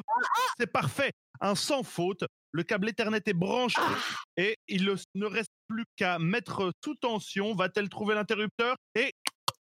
c'est 0.57 0.71
parfait. 0.71 1.11
Un 1.41 1.55
sans 1.55 1.83
faute. 1.83 2.23
Le 2.53 2.63
câble 2.63 2.89
Ethernet 2.89 3.21
est 3.25 3.33
branché 3.33 3.79
Ah. 3.79 3.95
et 4.37 4.57
il 4.67 4.83
ne- 5.15 5.25
reste 5.25 5.51
plus 5.67 5.85
qu'à 5.95 6.19
mettre 6.19 6.71
sous 6.83 6.95
tension. 6.95 7.55
Va-t-elle 7.55 7.87
trouver 7.89 8.13
l'interrupteur 8.15 8.75
Et 8.95 9.11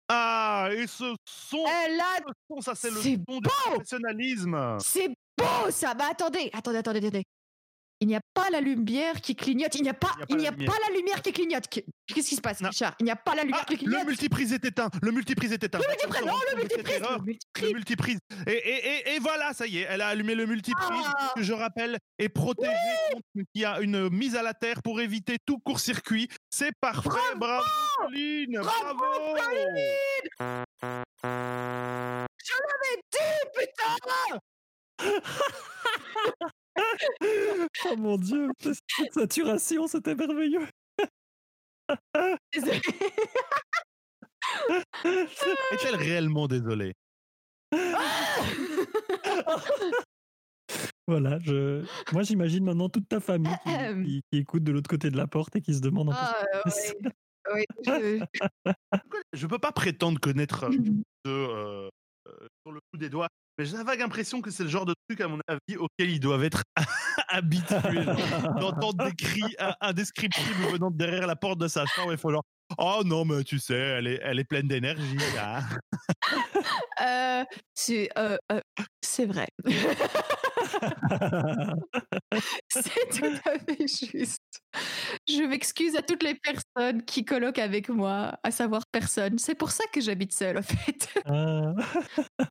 ah, 0.10 0.68
et 0.72 0.86
ce 0.86 1.15
son, 1.25 1.65
Elle 1.86 2.00
a 2.00 2.18
ce 2.18 2.34
son, 2.50 2.62
ça 2.62 2.75
c'est 2.75 2.92
le 2.92 2.98
son 3.01 3.10
du 3.15 3.42
professionnalisme. 3.42 4.77
C'est 4.80 5.08
beau 5.38 5.72
ça 5.72 5.94
Bah 5.94 6.10
attendez, 6.12 6.50
attendez, 6.53 6.77
attendez, 6.80 7.00
attendez. 7.00 7.24
Il 8.03 8.07
n'y 8.07 8.17
a 8.17 8.22
pas 8.33 8.50
la 8.50 8.60
lumière 8.60 9.22
qui 9.22 9.33
clignote. 9.33 9.74
Il 9.75 9.83
n'y 9.83 9.88
a 9.88 9.93
pas, 9.93 10.12
il 10.27 10.36
n'y 10.36 10.45
a, 10.45 10.51
pas 10.51 10.57
la 10.89 10.93
lumière 10.93 11.22
qui 11.22 11.31
clignote. 11.31 11.69
Qu'est-ce 11.69 12.27
qui 12.27 12.36
se 12.36 12.41
passe, 12.41 12.60
Non. 12.60 12.67
Richard? 12.67 12.95
Il 13.00 13.05
n'y 13.05 13.12
a 13.12 13.15
pas 13.15 13.33
la 13.33 13.43
lumière 13.43 13.62
Ah, 13.62 13.65
qui 13.65 13.77
clignote. 13.77 14.00
le 14.01 14.05
multiprise 14.07 14.51
est 14.51 14.65
éteint. 14.65 14.89
Le 15.01 15.12
multiprise 15.13 15.53
est 15.53 15.63
éteint. 15.63 15.79
Le 15.79 15.88
multiprise, 15.88 16.22
On 16.22 16.25
se 16.25 16.29
non, 16.29 16.38
le 16.51 16.57
multiprise, 16.57 17.00
le 17.62 17.72
multiprise. 17.74 18.19
Et, 18.45 18.51
et, 18.51 18.88
et, 19.12 19.15
et 19.15 19.19
voilà, 19.19 19.53
ça 19.53 19.65
y 19.67 19.77
est, 19.77 19.88
elle 19.89 20.01
a 20.01 20.10
allumé 20.10 20.36
le 20.36 20.45
multiprise, 20.45 20.89
Ah. 21.17 21.31
que 21.33 21.43
je 21.43 21.53
rappelle, 21.53 21.98
est 22.19 22.27
protégé 22.27 22.74
contre 23.13 23.24
qu'il 23.53 23.62
y 23.62 23.65
a 23.65 23.79
une 23.79 24.10
mise 24.10 24.36
à 24.36 24.43
la 24.43 24.53
terre 24.53 24.81
pour 24.83 25.00
éviter 25.00 25.38
tout 25.45 25.60
court-circuit. 25.60 26.27
C'est 26.50 26.74
parfait, 26.81 27.10
bravo, 27.38 27.63
Pauline, 28.00 28.60
Bravo, 28.62 28.95
bravo. 28.98 29.38
Je 32.43 32.53
l'avais 32.60 33.01
dit, 33.13 33.39
putain 33.55 33.95
Oh 37.86 37.96
mon 37.98 38.18
dieu, 38.18 38.48
cette 38.60 39.13
saturation, 39.13 39.88
c'était 39.88 40.15
merveilleux. 40.15 40.68
Est-elle 45.06 45.96
réellement 45.96 46.48
désolée 46.48 46.94
Voilà, 51.08 51.38
je... 51.39 51.84
moi 52.13 52.24
j'imagine 52.24 52.63
maintenant 52.63 52.88
toute 52.88 53.10
ta 53.10 53.20
famille 53.20 53.53
qui, 53.63 53.70
Ahem. 53.70 54.06
qui- 54.06 54.22
qui 54.32 54.39
écoute 54.39 54.63
de 54.63 54.72
l'autre 54.72 54.89
côté 54.89 55.10
de 55.12 55.18
la 55.18 55.27
porte 55.27 55.53
et 55.58 55.62
qui 55.62 55.74
se 55.74 55.82
demande 55.82 56.10
un 56.12 56.13
peu 56.13 56.18
Ah, 56.22 57.53
ouais, 57.53 57.65
ouais, 57.88 58.20
je- 58.65 58.72
Je 59.34 59.48
peux 59.48 59.60
pas 59.60 59.74
prétendre 59.74 60.18
connaître 60.20 60.70
de, 60.70 61.03
euh, 61.27 61.89
euh, 62.27 62.48
sur 62.65 62.72
le 62.72 62.80
coup 62.80 62.98
des 62.98 63.10
doigts 63.10 63.27
Mais 63.57 63.65
j'ai 63.65 63.77
la 63.77 63.83
vague 63.83 64.01
impression 64.01 64.41
que 64.41 64.50
c'est 64.50 64.63
le 64.63 64.69
genre 64.69 64.86
de 64.86 64.95
truc, 65.07 65.22
à 65.22 65.27
mon 65.27 65.39
avis, 65.48 65.77
auquel 65.77 66.10
ils 66.10 66.19
doivent 66.19 66.43
être 66.43 66.63
habitués. 67.27 68.05
D'entendre 68.60 69.05
des 69.05 69.13
cris 69.15 69.55
euh, 69.62 69.72
indescriptibles 69.81 70.72
venant 70.72 70.89
de 70.89 70.98
derrière 70.98 71.27
la 71.27 71.36
porte 71.36 71.60
de 71.60 71.67
sa 71.67 71.86
chambre. 71.86 72.12
Il 72.12 72.17
faut 72.17 72.31
genre, 72.31 72.43
oh 72.77 73.01
non, 73.05 73.25
mais 73.25 73.43
tu 73.43 73.60
sais, 73.60 73.75
elle 73.75 74.07
est, 74.07 74.19
elle 74.24 74.39
est 74.39 74.43
pleine 74.43 74.67
d'énergie. 74.67 75.17
Euh, 77.01 77.43
euh, 77.89 78.38
euh, 78.51 78.62
c'est 79.01 79.25
vrai. 79.25 79.48
c'est 82.69 83.10
tout 83.10 83.36
à 83.45 83.60
fait 83.60 83.88
juste. 83.88 84.42
Je 85.27 85.43
m'excuse 85.43 85.95
à 85.95 86.01
toutes 86.01 86.24
les 86.24 86.36
personnes 86.36 87.03
qui 87.03 87.25
colloquent 87.25 87.62
avec 87.62 87.89
moi, 87.89 88.39
à 88.43 88.51
savoir 88.51 88.86
personne. 88.91 89.38
C'est 89.38 89.55
pour 89.55 89.72
ça 89.72 89.83
que 89.91 90.01
j'habite 90.01 90.33
seule, 90.33 90.57
en 90.57 90.62
fait. 90.62 91.10
Ah. 91.25 91.74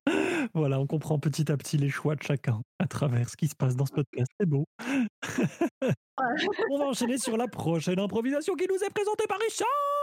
voilà, 0.55 0.79
on 0.81 0.87
comprend 0.87 1.19
petit 1.19 1.51
à 1.51 1.57
petit 1.57 1.77
les 1.77 1.91
choix 1.91 2.15
de 2.15 2.23
chacun 2.23 2.63
à 2.79 2.87
travers 2.87 3.29
ce 3.29 3.37
qui 3.37 3.49
se 3.49 3.55
passe 3.55 3.77
dans 3.77 3.87
ce 3.87 3.93
podcast. 3.93 4.31
C'est 4.39 4.47
beau. 4.47 4.65
on 6.71 6.79
va 6.79 6.85
enchaîner 6.87 7.19
sur 7.19 7.37
la 7.37 7.49
prochaine 7.49 7.99
improvisation 7.99 8.55
qui 8.55 8.67
nous 8.69 8.77
est 8.77 8.91
présentée 8.95 9.27
par 9.29 9.39
Richard. 9.39 10.02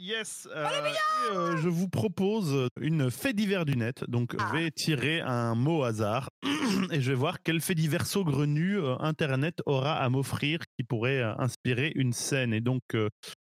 Yes. 0.00 0.48
euh, 0.54 0.64
et, 0.64 1.36
euh, 1.36 1.56
je 1.56 1.68
vous 1.68 1.88
propose 1.88 2.68
une 2.80 3.10
fait 3.10 3.32
divers 3.32 3.64
du 3.64 3.76
net. 3.76 4.04
Donc, 4.08 4.34
Ah. 4.38 4.48
je 4.52 4.56
vais 4.58 4.70
tirer 4.70 5.20
un 5.20 5.54
mot 5.56 5.80
au 5.80 5.82
hasard 5.82 6.30
et 6.92 7.00
je 7.00 7.10
vais 7.10 7.16
voir 7.16 7.42
quel 7.42 7.60
fait 7.60 7.74
divers 7.74 8.06
saugrenu 8.06 8.78
euh, 8.78 8.96
Internet 9.00 9.60
aura 9.66 9.96
à 9.96 10.08
m'offrir 10.08 10.60
qui 10.76 10.84
pourrait 10.84 11.20
euh, 11.20 11.34
inspirer 11.38 11.92
une 11.96 12.12
scène. 12.12 12.54
Et 12.54 12.60
donc, 12.60 12.82
euh, 12.94 13.08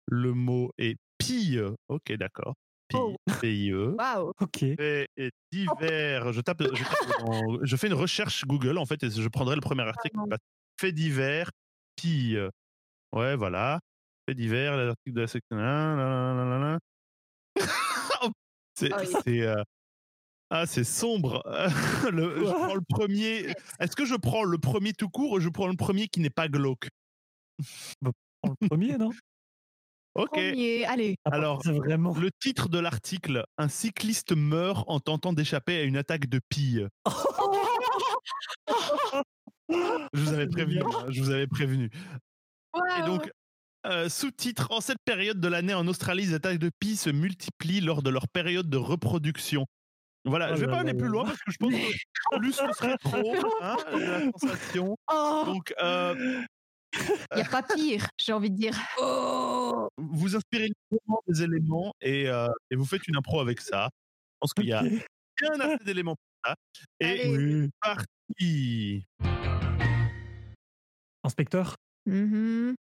le 0.07 0.33
mot 0.35 0.71
est 0.79 0.97
pille. 1.19 1.61
Ok, 1.88 2.12
d'accord. 2.12 2.55
Pille. 2.88 3.00
Oh. 3.03 3.17
P-I-E. 3.41 3.97
Waouh. 3.99 4.33
Ok. 4.41 4.59
Fait 4.79 5.09
et 5.17 5.31
divers. 5.50 6.33
Je 6.33 6.41
tape. 6.41 6.62
Je, 6.62 6.85
tape 6.85 7.21
dans- 7.26 7.59
je 7.65 7.76
fais 7.76 7.88
une 7.88 7.95
recherche 7.95 8.45
Google 8.45 8.79
en 8.79 8.87
fait 8.87 9.03
et 9.03 9.11
je 9.11 9.29
prendrai 9.29 9.57
le 9.57 9.61
premier 9.61 9.83
article. 9.83 10.17
Bah, 10.29 10.37
Fait 10.81 10.93
divers. 10.93 11.50
Pille. 11.97 12.41
Ouais, 13.12 13.35
voilà. 13.35 13.81
Fait 14.28 14.35
divers. 14.35 14.76
L'article 14.76 15.16
de 15.16 15.21
la 15.21 15.26
section. 15.26 15.56
Oh, 18.23 18.28
c'est 18.78 18.92
Ah 18.92 18.99
oui. 19.26 19.42
euh, 19.42 19.62
ah 20.50 20.66
c'est 20.66 20.85
sombre. 20.85 21.42
Le- 22.12 22.38
je 22.38 22.45
Quoi 22.50 22.54
prends 22.54 22.75
le 22.75 22.80
premier. 22.88 23.52
Est-ce 23.80 23.97
que 23.97 24.04
je 24.04 24.14
prends 24.14 24.45
le 24.45 24.59
premier 24.59 24.92
tout 24.92 25.09
court 25.09 25.33
ou 25.33 25.40
je 25.40 25.49
prends 25.49 25.68
le 25.68 25.76
premier 25.76 26.09
qui 26.09 26.21
n'est 26.21 26.30
pas 26.30 26.49
glauque? 26.49 26.88
Le 28.02 28.11
premier, 28.68 28.97
non? 28.99 29.11
Ok. 30.14 30.30
Premier, 30.30 30.85
allez. 30.87 31.16
Ah, 31.25 31.30
Alors, 31.35 31.62
c'est 31.62 31.73
vraiment. 31.73 32.14
Le 32.14 32.30
titre 32.40 32.68
de 32.68 32.78
l'article 32.78 33.45
Un 33.59 33.68
cycliste 33.68 34.35
meurt 34.37 34.85
en 34.88 35.00
tentant 35.00 35.33
d'échapper 35.33 35.78
à 35.78 35.83
une 35.83 35.97
attaque 35.97 36.26
de 36.26 36.40
pille. 36.49 36.87
Je 39.68 40.21
vous 40.21 40.33
avais 40.33 40.47
prévenu. 40.47 40.80
Hein, 40.83 41.06
Je 41.11 41.23
vous 41.23 41.30
avais 41.30 41.47
prévenu. 41.47 41.90
Et 42.99 43.02
donc, 43.06 43.30
euh, 43.87 44.09
sous-titre 44.09 44.69
En 44.71 44.81
cette 44.81 44.99
période 45.05 45.40
de 45.40 45.49
l'année 45.49 45.75
en 45.75 45.87
Australie, 45.87 46.26
les 46.26 46.35
attaques 46.35 46.59
de 46.59 46.71
pie 46.81 46.97
se 46.97 47.11
multiplient 47.11 47.81
lors 47.81 48.02
de 48.02 48.11
leur 48.11 48.28
période 48.28 48.69
de 48.69 48.76
reproduction. 48.76 49.66
Voilà, 50.25 50.50
Oh 50.52 50.57
je 50.57 50.61
vais 50.64 50.66
pas 50.71 50.81
aller 50.81 50.95
plus 50.95 51.07
loin 51.09 51.25
parce 51.25 51.38
que 51.38 51.52
je 51.52 51.57
pense 51.59 51.73
que 51.73 52.38
plus 52.38 52.52
ce 52.52 52.73
serait 52.73 52.97
trop, 52.99 53.35
hein, 53.62 53.76
la 53.93 54.21
sensation. 54.38 54.97
Oh, 55.12 55.43
Donc, 55.47 55.73
euh, 55.81 56.43
il 57.33 57.37
n'y 57.37 57.43
a 57.43 57.49
pas 57.49 57.62
pire, 57.62 58.09
j'ai 58.19 58.33
envie 58.33 58.50
de 58.50 58.57
dire. 58.57 58.76
Oh. 59.00 59.88
vous 59.99 60.35
inspirez 60.35 60.69
des 61.28 61.43
éléments 61.43 61.93
et, 62.00 62.28
euh, 62.28 62.49
et 62.71 62.76
vous 62.76 62.85
faites 62.85 63.07
une 63.07 63.16
impro 63.16 63.40
avec 63.40 63.61
ça. 63.61 63.88
Je 63.93 64.38
pense 64.40 64.52
qu'il 64.55 64.66
y 64.66 64.73
a 64.73 64.83
bien 64.83 65.61
assez 65.61 65.85
d'éléments 65.85 66.16
pour 66.16 66.50
ça. 66.50 66.55
Et. 67.00 67.28
Oui. 67.28 67.71
parti. 67.81 69.05
Inspecteur, 71.23 71.76
Mhm. 72.06 72.75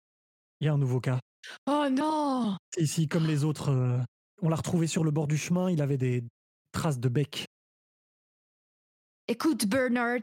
Il 0.62 0.66
y 0.66 0.68
a 0.68 0.74
un 0.74 0.78
nouveau 0.78 1.00
cas. 1.00 1.20
Oh 1.68 1.88
non 1.92 2.58
Ici, 2.78 3.08
comme 3.08 3.28
les 3.28 3.44
autres, 3.44 3.70
euh, 3.70 3.98
on 4.42 4.50
l'a 4.50 4.56
retrouvé 4.56 4.88
sur 4.88 5.04
le 5.04 5.12
bord 5.12 5.28
du 5.28 5.38
chemin. 5.38 5.70
Il 5.70 5.82
avait 5.82 5.98
des 5.98 6.24
traces 6.72 7.00
de 7.00 7.10
bec. 7.10 7.46
Écoute, 9.28 9.66
Bernard, 9.66 10.20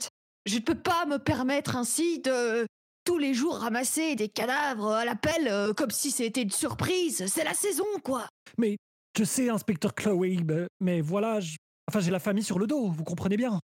je 0.47 0.57
ne 0.57 0.61
peux 0.61 0.75
pas 0.81 1.07
me 1.07 1.19
permettre 1.19 1.77
ainsi 1.77 2.21
de 2.21 2.67
tous 3.05 3.19
les 3.19 3.35
jours 3.35 3.57
ramasser 3.57 4.15
des 4.15 4.29
cadavres 4.29 4.93
à 4.93 5.05
la 5.05 5.17
pelle 5.17 5.49
euh, 5.49 5.73
comme 5.75 5.91
si 5.91 6.11
c'était 6.11 6.43
une 6.43 6.51
surprise. 6.51 7.27
C'est 7.27 7.45
la 7.45 7.55
saison, 7.55 7.85
quoi. 8.05 8.29
Mais 8.59 8.77
je 9.17 9.25
sais, 9.25 9.49
inspecteur 9.49 9.95
Chloé, 9.95 10.39
mais 10.81 11.01
voilà, 11.01 11.41
je- 11.41 11.57
enfin 11.89 12.01
j'ai 12.01 12.13
la 12.13 12.21
famille 12.21 12.45
sur 12.45 12.59
le 12.61 12.67
dos, 12.67 12.89
vous 12.91 13.05
comprenez 13.05 13.37
bien. 13.37 13.59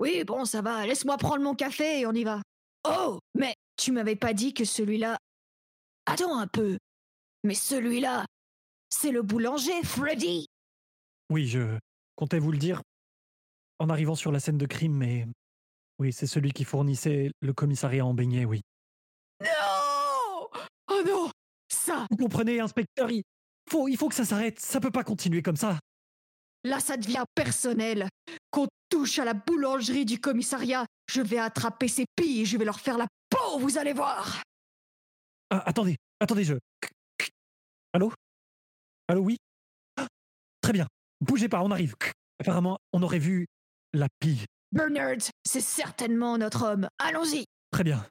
Oui, 0.00 0.24
bon, 0.24 0.44
ça 0.44 0.60
va. 0.60 0.86
Laisse-moi 0.86 1.16
prendre 1.18 1.42
mon 1.42 1.54
café 1.54 2.00
et 2.00 2.06
on 2.06 2.12
y 2.12 2.24
va. 2.24 2.40
Oh, 2.88 3.18
mais 3.38 3.54
tu 3.76 3.92
m'avais 3.92 4.16
pas 4.16 4.32
dit 4.32 4.54
que 4.54 4.64
celui-là. 4.64 5.18
Attends 6.06 6.38
un 6.38 6.46
peu. 6.46 6.78
Mais 7.44 7.54
celui-là, 7.54 8.26
c'est 8.90 9.12
le 9.12 9.22
boulanger, 9.22 9.82
Freddy. 9.84 10.46
Oui, 11.30 11.46
je 11.46 11.78
comptais 12.16 12.38
vous 12.38 12.52
le 12.52 12.58
dire 12.58 12.82
en 13.78 13.88
arrivant 13.88 14.14
sur 14.14 14.32
la 14.32 14.40
scène 14.40 14.58
de 14.58 14.66
crime, 14.66 14.94
mais 14.94 15.26
oui, 15.98 16.12
c'est 16.12 16.26
celui 16.26 16.52
qui 16.52 16.64
fournissait 16.64 17.30
le 17.40 17.52
commissariat 17.52 18.04
en 18.04 18.12
beignet, 18.14 18.44
oui. 18.44 18.60
Non 19.42 20.48
Oh 20.90 21.02
non 21.06 21.30
Ça, 21.72 22.06
Vous 22.10 22.16
comprenez, 22.16 22.60
inspecteur, 22.60 23.10
il 23.10 23.22
faut, 23.70 23.88
il 23.88 23.96
faut 23.96 24.08
que 24.08 24.14
ça 24.14 24.24
s'arrête, 24.24 24.58
ça 24.60 24.80
peut 24.80 24.90
pas 24.90 25.04
continuer 25.04 25.40
comme 25.42 25.56
ça. 25.56 25.78
là, 26.64 26.80
ça 26.80 26.96
devient 26.96 27.24
personnel. 27.34 28.08
Qu'on 28.50 28.66
touche 28.90 29.18
à 29.18 29.24
la 29.24 29.34
boulangerie 29.34 30.04
du 30.04 30.20
commissariat, 30.20 30.84
je 31.08 31.22
vais 31.22 31.38
attraper 31.38 31.88
ces 31.88 32.04
pilles 32.16 32.42
et 32.42 32.44
je 32.44 32.58
vais 32.58 32.64
leur 32.64 32.80
faire 32.80 32.98
la 32.98 33.06
peau, 33.30 33.58
vous 33.60 33.78
allez 33.78 33.92
voir. 33.94 34.42
Ah, 35.50 35.62
attendez, 35.66 35.96
attendez, 36.20 36.44
je... 36.44 36.54
Allô? 37.92 38.12
Allô, 39.08 39.22
oui? 39.22 39.36
Ah, 39.96 40.06
Très 40.60 40.72
bien, 40.72 40.86
bougez 41.20 41.48
pas, 41.48 41.60
on 41.62 41.70
arrive. 41.70 41.94
Apparemment, 42.38 42.78
on 42.92 43.02
aurait 43.02 43.18
vu 43.18 43.46
la 43.92 44.06
pie. 44.20 44.44
Bernard, 44.72 45.16
c'est 45.44 45.60
certainement 45.60 46.38
notre 46.38 46.64
homme. 46.64 46.88
Allons-y. 46.98 47.44
Très 47.72 47.82
bien. 47.82 48.06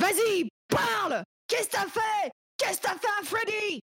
Vas-y, 0.00 0.48
parle 0.68 1.22
Qu'est-ce 1.46 1.66
que 1.68 1.72
t'as 1.72 1.86
fait? 1.88 2.30
Qu'est-ce 2.58 2.78
que 2.80 2.86
t'as 2.86 2.98
fait 2.98 3.08
à 3.20 3.24
Freddy? 3.24 3.80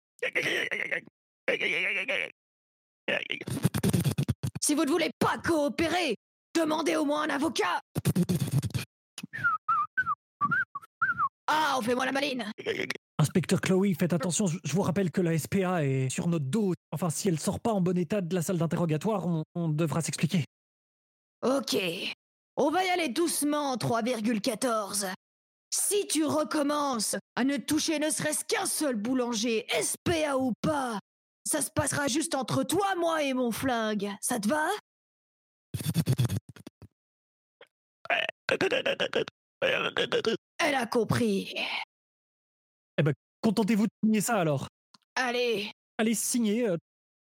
Si 4.62 4.76
vous 4.76 4.86
ne 4.86 4.89
voulez 4.89 5.10
pas 5.20 5.38
coopérer, 5.39 6.15
demandez 6.56 6.96
au 6.96 7.06
moins 7.06 7.24
un 7.24 7.30
avocat. 7.30 7.82
Ah, 11.48 11.76
on 11.78 11.82
fait 11.82 11.94
moi 11.94 12.06
la 12.06 12.12
maline. 12.12 12.46
Inspecteur 13.20 13.62
Chloé, 13.62 13.94
faites 13.94 14.13
attention, 14.13 14.48
je 14.48 14.74
vous 14.74 14.82
rappelle 14.82 15.12
que 15.12 15.22
la 15.22 15.38
SPA 15.38 15.86
est 15.86 16.10
sur 16.10 16.28
notre 16.28 16.46
dos. 16.46 16.74
Enfin, 16.91 17.10
si 17.10 17.28
elle 17.28 17.39
sort 17.39 17.60
pas 17.60 17.72
en 17.72 17.82
bon 17.82 17.98
état 17.98 18.22
de 18.22 18.34
la 18.34 18.41
salle 18.41 18.58
d'interrogatoire, 18.58 19.28
on, 19.28 19.44
on 19.54 19.70
devra 19.70 20.02
s'expliquer. 20.02 20.44
Ok, 21.44 21.78
on 22.58 22.72
va 22.72 22.84
y 22.84 22.89
aller 22.89 23.10
doucement 23.10 23.72
en 23.72 23.76
3,14. 23.76 25.13
Si 25.70 26.08
tu 26.08 26.26
recommences 26.26 27.15
à 27.36 27.44
ne 27.44 27.58
toucher 27.58 28.00
ne 28.00 28.10
serait-ce 28.10 28.46
qu'un 28.46 28.65
seul 28.65 28.96
boulanger, 28.96 29.65
SPA 29.82 30.38
ou 30.38 30.54
pas, 30.62 31.00
ça 31.46 31.62
se 31.62 31.70
passera 31.70 32.08
juste 32.08 32.34
entre 32.34 32.63
toi, 32.63 32.96
moi 32.98 33.24
et 33.24 33.34
mon 33.34 33.52
flingue. 33.52 34.12
Ça 34.22 34.39
te 34.39 34.48
va? 34.48 34.68
Elle 40.60 40.76
a 40.76 40.86
compris. 40.86 41.54
Contentez-vous 43.41 43.86
de 43.86 43.91
signer 44.04 44.22
ça 44.22 44.39
alors. 44.39 44.68
Allez, 45.15 45.72
Allez 45.98 46.13
signer 46.15 46.68
euh, 46.68 46.78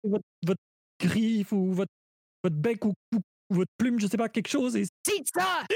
votre, 0.04 0.24
votre 0.46 0.60
griffe 1.00 1.52
ou 1.52 1.72
votre, 1.72 1.90
votre 2.42 2.56
bec 2.56 2.84
ou, 2.84 2.92
ou- 3.14 3.20
votre 3.50 3.70
plume, 3.76 3.98
je 4.00 4.06
sais 4.06 4.16
pas, 4.16 4.28
quelque 4.28 4.48
chose. 4.48 4.76
Et 4.76 4.84
cite 5.06 5.28
ça. 5.34 5.66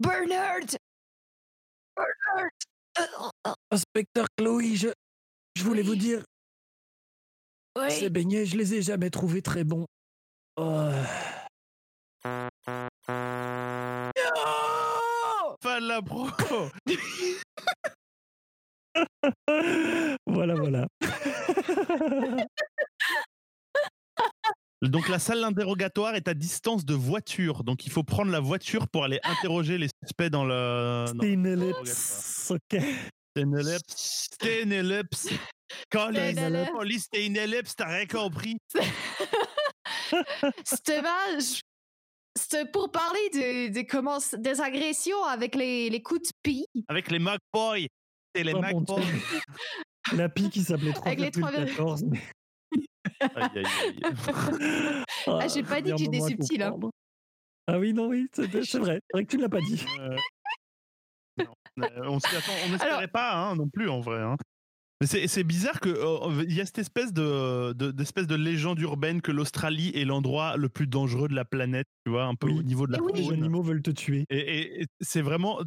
Bernard 0.00 0.66
Bernard 2.96 3.55
Inspecteur 3.70 4.26
Chloé, 4.36 4.74
je, 4.76 4.88
je 5.56 5.62
voulais 5.64 5.82
vous 5.82 5.92
Oui. 5.92 5.98
dire, 5.98 6.24
ces 7.90 8.08
beignets, 8.10 8.46
je 8.46 8.56
les 8.56 8.74
ai 8.74 8.82
jamais 8.82 9.10
trouvés 9.10 9.42
très 9.42 9.64
bons. 9.64 9.86
Oh. 10.56 10.90
Non 14.16 15.56
Pas 15.60 15.80
de 15.80 15.86
la 15.88 16.00
pro. 16.02 16.28
voilà, 20.26 20.54
voilà. 20.54 20.86
Donc 24.82 25.08
la 25.08 25.18
salle 25.18 25.40
d'interrogatoire 25.40 26.14
est 26.14 26.28
à 26.28 26.34
distance 26.34 26.84
de 26.84 26.94
voiture. 26.94 27.64
Donc 27.64 27.86
il 27.86 27.92
faut 27.92 28.04
prendre 28.04 28.30
la 28.30 28.40
voiture 28.40 28.88
pour 28.88 29.04
aller 29.04 29.18
interroger 29.24 29.78
les 29.78 29.88
suspects 30.02 30.28
dans 30.30 30.44
le. 30.44 31.06
C'est 31.20 31.32
une 31.32 31.46
ellipse, 31.46 32.52
ok. 32.52 32.80
C'est 33.36 33.42
une 33.42 33.54
ellipse. 33.58 34.28
C'est 34.40 34.62
une 34.62 34.72
ellipse. 34.72 35.28
Les 36.10 36.38
ellipse. 36.38 36.70
police, 36.70 37.02
c'était 37.02 37.26
une 37.26 37.36
ellipse, 37.36 37.74
t'as 37.76 37.86
rien 37.88 38.06
compris. 38.06 38.56
C'était 40.64 41.02
vache. 41.02 41.60
C'était 42.38 42.64
pour 42.66 42.90
parler 42.90 43.28
de, 43.34 43.72
de 43.74 43.86
comment 43.86 44.18
des 44.38 44.60
agressions 44.60 45.22
avec 45.24 45.54
les, 45.54 45.90
les 45.90 46.02
coups 46.02 46.22
de 46.22 46.28
pie. 46.42 46.66
Avec 46.88 47.10
les 47.10 47.18
McBoys. 47.18 47.86
C'est 48.34 48.42
les 48.44 48.54
Oh. 48.54 48.80
Dieu. 48.80 48.96
La 50.16 50.28
pie 50.28 50.48
qui 50.50 50.62
s'appelait 50.62 50.92
Avec 51.04 51.18
les 51.20 51.30
trois- 51.30 51.50
3,14. 51.50 52.04
mais- 52.08 52.20
Aïe, 53.20 53.50
aïe, 53.56 53.64
aïe. 54.04 55.04
Ah, 55.26 55.48
j'ai 55.48 55.62
pas 55.62 55.80
dit 55.80 55.90
que 55.90 55.96
j'étais 55.98 56.20
subtil, 56.20 56.62
hein. 56.62 56.76
Ah 57.66 57.78
oui, 57.78 57.92
non, 57.92 58.06
oui, 58.08 58.28
c'est 58.32 58.64
c'est 58.64 58.78
vrai. 58.78 59.00
C'est 59.10 59.16
vrai 59.16 59.24
que 59.24 59.30
tu 59.30 59.36
ne 59.38 59.42
l'as 59.42 59.48
pas 59.48 59.60
dit. 59.60 59.84
Euh, 61.78 61.88
on 62.04 62.18
s'y 62.20 62.34
attend- 62.34 62.52
on 62.66 62.70
n'espérait 62.70 63.08
pas 63.08 63.34
hein, 63.34 63.56
non 63.56 63.68
plus 63.68 63.88
en 63.88 64.00
vrai. 64.00 64.20
hein. 64.22 64.36
Mais 65.02 65.06
c'est 65.06 65.44
bizarre 65.44 65.78
que 65.80 65.90
euh, 65.90 66.42
il 66.48 66.54
y 66.54 66.60
a 66.62 66.64
cette 66.66 66.78
espèce 66.78 67.12
de 67.12 67.74
de- 67.74 67.90
d'espèce 67.90 68.26
de, 68.26 68.34
légende 68.34 68.80
urbaine 68.80 69.20
que 69.20 69.30
l'Australie 69.30 69.92
est 69.94 70.06
l'endroit 70.06 70.56
le 70.56 70.70
plus 70.70 70.86
dangereux 70.86 71.28
de 71.28 71.34
la 71.34 71.44
planète, 71.44 71.86
tu 72.06 72.10
vois, 72.12 72.24
un 72.24 72.34
peu 72.34 72.46
Oui. 72.46 72.60
au 72.60 72.62
niveau 72.62 72.86
de 72.86 72.92
la 72.92 73.02
oui. 73.02 73.12
Les 73.14 73.30
animaux 73.30 73.62
veulent 73.62 73.82
te 73.82 73.90
tuer. 73.90 74.24
Et, 74.30 74.38
et- 74.38 74.82
et 74.82 74.86
c'est 75.02 75.20
vraiment 75.20 75.60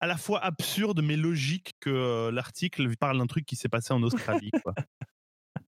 à 0.00 0.08
la 0.08 0.16
fois 0.16 0.40
absurde 0.44 1.00
mais 1.00 1.16
logique 1.16 1.74
que 1.78 1.90
euh, 1.90 2.32
l'article 2.32 2.96
parle 2.96 3.18
d'un 3.18 3.26
truc 3.26 3.46
qui 3.46 3.54
s'est 3.54 3.68
passé 3.68 3.92
en 3.94 4.02
Australie. 4.02 4.50
Quoi. 4.64 4.74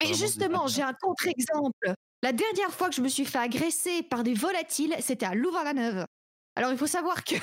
Et 0.03 0.13
justement, 0.13 0.67
j'ai 0.67 0.83
un 0.83 0.93
contre-exemple. 1.01 1.95
La 2.25 2.33
dernière 2.33 2.71
fois 2.73 2.89
que 2.89 2.97
je 2.97 3.01
me 3.01 3.09
suis 3.09 3.27
fait 3.27 3.39
agresser 3.39 4.03
par 4.03 4.25
des 4.25 4.35
volatiles, 4.35 4.93
c'était 4.99 5.27
à 5.27 5.35
Louvain-la-Neuve. 5.37 6.05
Alors, 6.57 6.73
il 6.73 6.79
faut 6.79 6.89
savoir 6.89 7.23
que. 7.23 7.37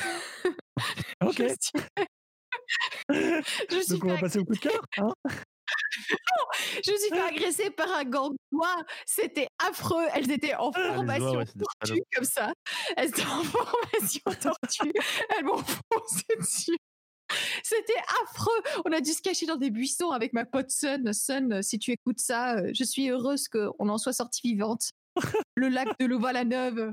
Ok, 1.23 1.41
je 3.13 3.79
suis, 3.81 3.93
donc 3.93 4.05
on 4.05 4.07
va 4.09 4.17
passer 4.19 4.39
au 4.39 4.45
coup 4.45 4.53
de 4.53 4.59
cœur. 4.59 4.81
hein? 4.97 5.13
je 6.85 6.91
me 6.91 6.97
suis 6.97 7.09
fait 7.09 7.21
agresser 7.21 7.69
par 7.69 7.89
un 7.91 8.03
gang. 8.03 8.33
C'était 9.05 9.47
affreux. 9.59 10.05
Elles 10.13 10.29
étaient 10.31 10.55
en 10.55 10.71
Ah, 10.73 10.93
formation 10.95 11.37
ouais, 11.37 11.45
tortue 11.45 12.01
comme 12.13 12.25
ça. 12.25 12.53
Elles 12.97 13.09
étaient 13.09 13.25
en 13.25 13.43
formation 13.43 14.21
tortue. 14.41 14.91
Elles 15.37 15.45
m'ont 15.45 15.57
foncé 15.63 16.23
dessus. 16.39 16.77
C'était 17.63 18.01
affreux. 18.23 18.81
On 18.85 18.91
a 18.91 18.99
dû 18.99 19.11
se 19.13 19.21
cacher 19.21 19.45
dans 19.45 19.55
des 19.55 19.69
buissons 19.71 20.11
avec 20.11 20.33
ma 20.33 20.43
pote 20.45 20.69
Sun. 20.69 21.13
Sun, 21.13 21.61
si 21.63 21.79
tu 21.79 21.91
écoutes 21.91 22.19
ça, 22.19 22.57
euh, 22.57 22.71
je 22.73 22.83
suis 22.83 23.09
heureuse 23.09 23.47
qu'on 23.47 23.87
en 23.89 23.97
soit 23.97 24.11
sortie 24.13 24.41
vivante. 24.51 24.89
Le 25.55 25.69
lac 25.69 25.87
de 25.99 26.05
Louvain-la-Neuve. 26.05 26.91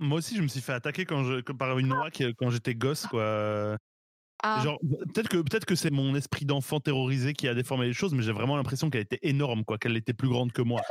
Moi 0.00 0.18
aussi, 0.18 0.34
je 0.36 0.42
me 0.42 0.48
suis 0.48 0.60
fait 0.60 0.72
attaquer 0.72 1.04
quand 1.04 1.22
je, 1.22 1.40
par 1.52 1.78
une 1.78 1.92
oie 1.92 2.10
qui- 2.10 2.34
quand 2.34 2.50
j'étais 2.50 2.74
gosse. 2.74 3.06
Quoi. 3.06 3.76
Ah, 4.42 4.60
Genre, 4.62 4.78
peut-être 5.14 5.28
que, 5.28 5.38
peut-être 5.38 5.64
que 5.64 5.74
c'est 5.74 5.90
mon 5.90 6.14
esprit 6.14 6.44
d'enfant 6.44 6.78
terrorisé 6.80 7.32
qui 7.32 7.48
a 7.48 7.54
déformé 7.54 7.86
les 7.86 7.92
choses, 7.92 8.12
mais 8.14 8.22
j'ai 8.22 8.32
vraiment 8.32 8.56
l'impression 8.56 8.90
qu'elle 8.90 9.02
était 9.02 9.18
énorme, 9.22 9.64
quoi, 9.64 9.78
qu'elle 9.78 9.96
était 9.96 10.12
plus 10.14 10.28
grande 10.28 10.52
que 10.52 10.62
moi 10.62 10.82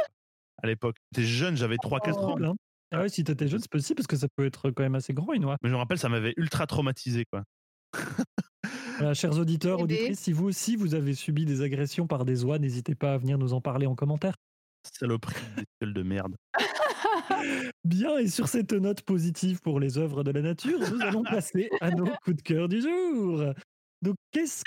à 0.63 0.67
l'époque. 0.67 0.97
J'étais 1.11 1.27
jeune, 1.27 1.55
j'avais 1.57 1.75
3-4 1.77 2.13
ans. 2.17 2.25
Possible, 2.27 2.45
hein. 2.45 2.55
Ah 2.91 3.01
ouais, 3.01 3.09
si 3.09 3.23
t'étais 3.23 3.47
jeune, 3.47 3.59
c'est 3.59 3.69
possible 3.71 3.97
parce 3.97 4.07
que 4.07 4.15
ça 4.15 4.27
peut 4.35 4.45
être 4.45 4.71
quand 4.71 4.83
même 4.83 4.95
assez 4.95 5.13
grand 5.13 5.33
une 5.33 5.45
oie. 5.45 5.57
Mais 5.61 5.69
je 5.69 5.73
me 5.73 5.79
rappelle, 5.79 5.99
ça 5.99 6.09
m'avait 6.09 6.33
ultra 6.37 6.65
traumatisé, 6.67 7.25
quoi. 7.25 7.43
Voilà, 8.97 9.13
chers 9.13 9.37
auditeurs, 9.37 9.75
Eh 9.79 9.83
ben. 9.83 9.83
auditrices, 9.83 10.19
si 10.19 10.31
vous 10.31 10.45
aussi 10.45 10.77
vous 10.77 10.95
avez 10.95 11.13
subi 11.13 11.43
des 11.45 11.61
agressions 11.61 12.07
par 12.07 12.23
des 12.23 12.45
oies, 12.45 12.59
n'hésitez 12.59 12.95
pas 12.95 13.13
à 13.13 13.17
venir 13.17 13.37
nous 13.37 13.51
en 13.53 13.59
parler 13.59 13.87
en 13.87 13.95
commentaire. 13.95 14.35
Saloperie 14.83 15.35
de 15.81 16.01
merde. 16.03 16.35
Bien, 17.83 18.17
et 18.17 18.27
sur 18.27 18.47
cette 18.47 18.73
note 18.73 19.01
positive 19.01 19.59
pour 19.61 19.79
les 19.79 19.97
œuvres 19.97 20.23
de 20.23 20.31
la 20.31 20.41
nature, 20.41 20.79
nous 20.79 21.01
allons 21.01 21.23
passer 21.23 21.69
à 21.81 21.91
nos 21.91 22.05
coups 22.23 22.37
de 22.37 22.41
cœur 22.41 22.67
du 22.67 22.81
jour. 22.81 23.53
Donc, 24.01 24.15
qu'est-ce 24.31 24.63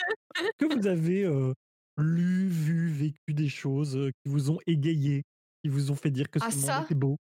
que 0.59 0.67
vous 0.79 0.87
avez 0.87 1.25
euh, 1.25 1.53
lu, 1.99 2.49
vu, 2.49 2.89
vécu 2.89 3.35
des 3.35 3.49
choses 3.49 3.97
euh, 3.97 4.11
qui 4.23 4.31
vous 4.31 4.51
ont 4.51 4.59
égayé, 4.67 5.23
qui 5.63 5.71
vous 5.71 5.91
ont 5.91 5.97
fait 5.97 6.11
dire 6.11 6.31
que 6.31 6.39
ce 6.39 6.45
Ah, 6.47 6.51
monde 6.51 6.61
ça? 6.61 6.83
était 6.85 6.95
beau? 6.95 7.17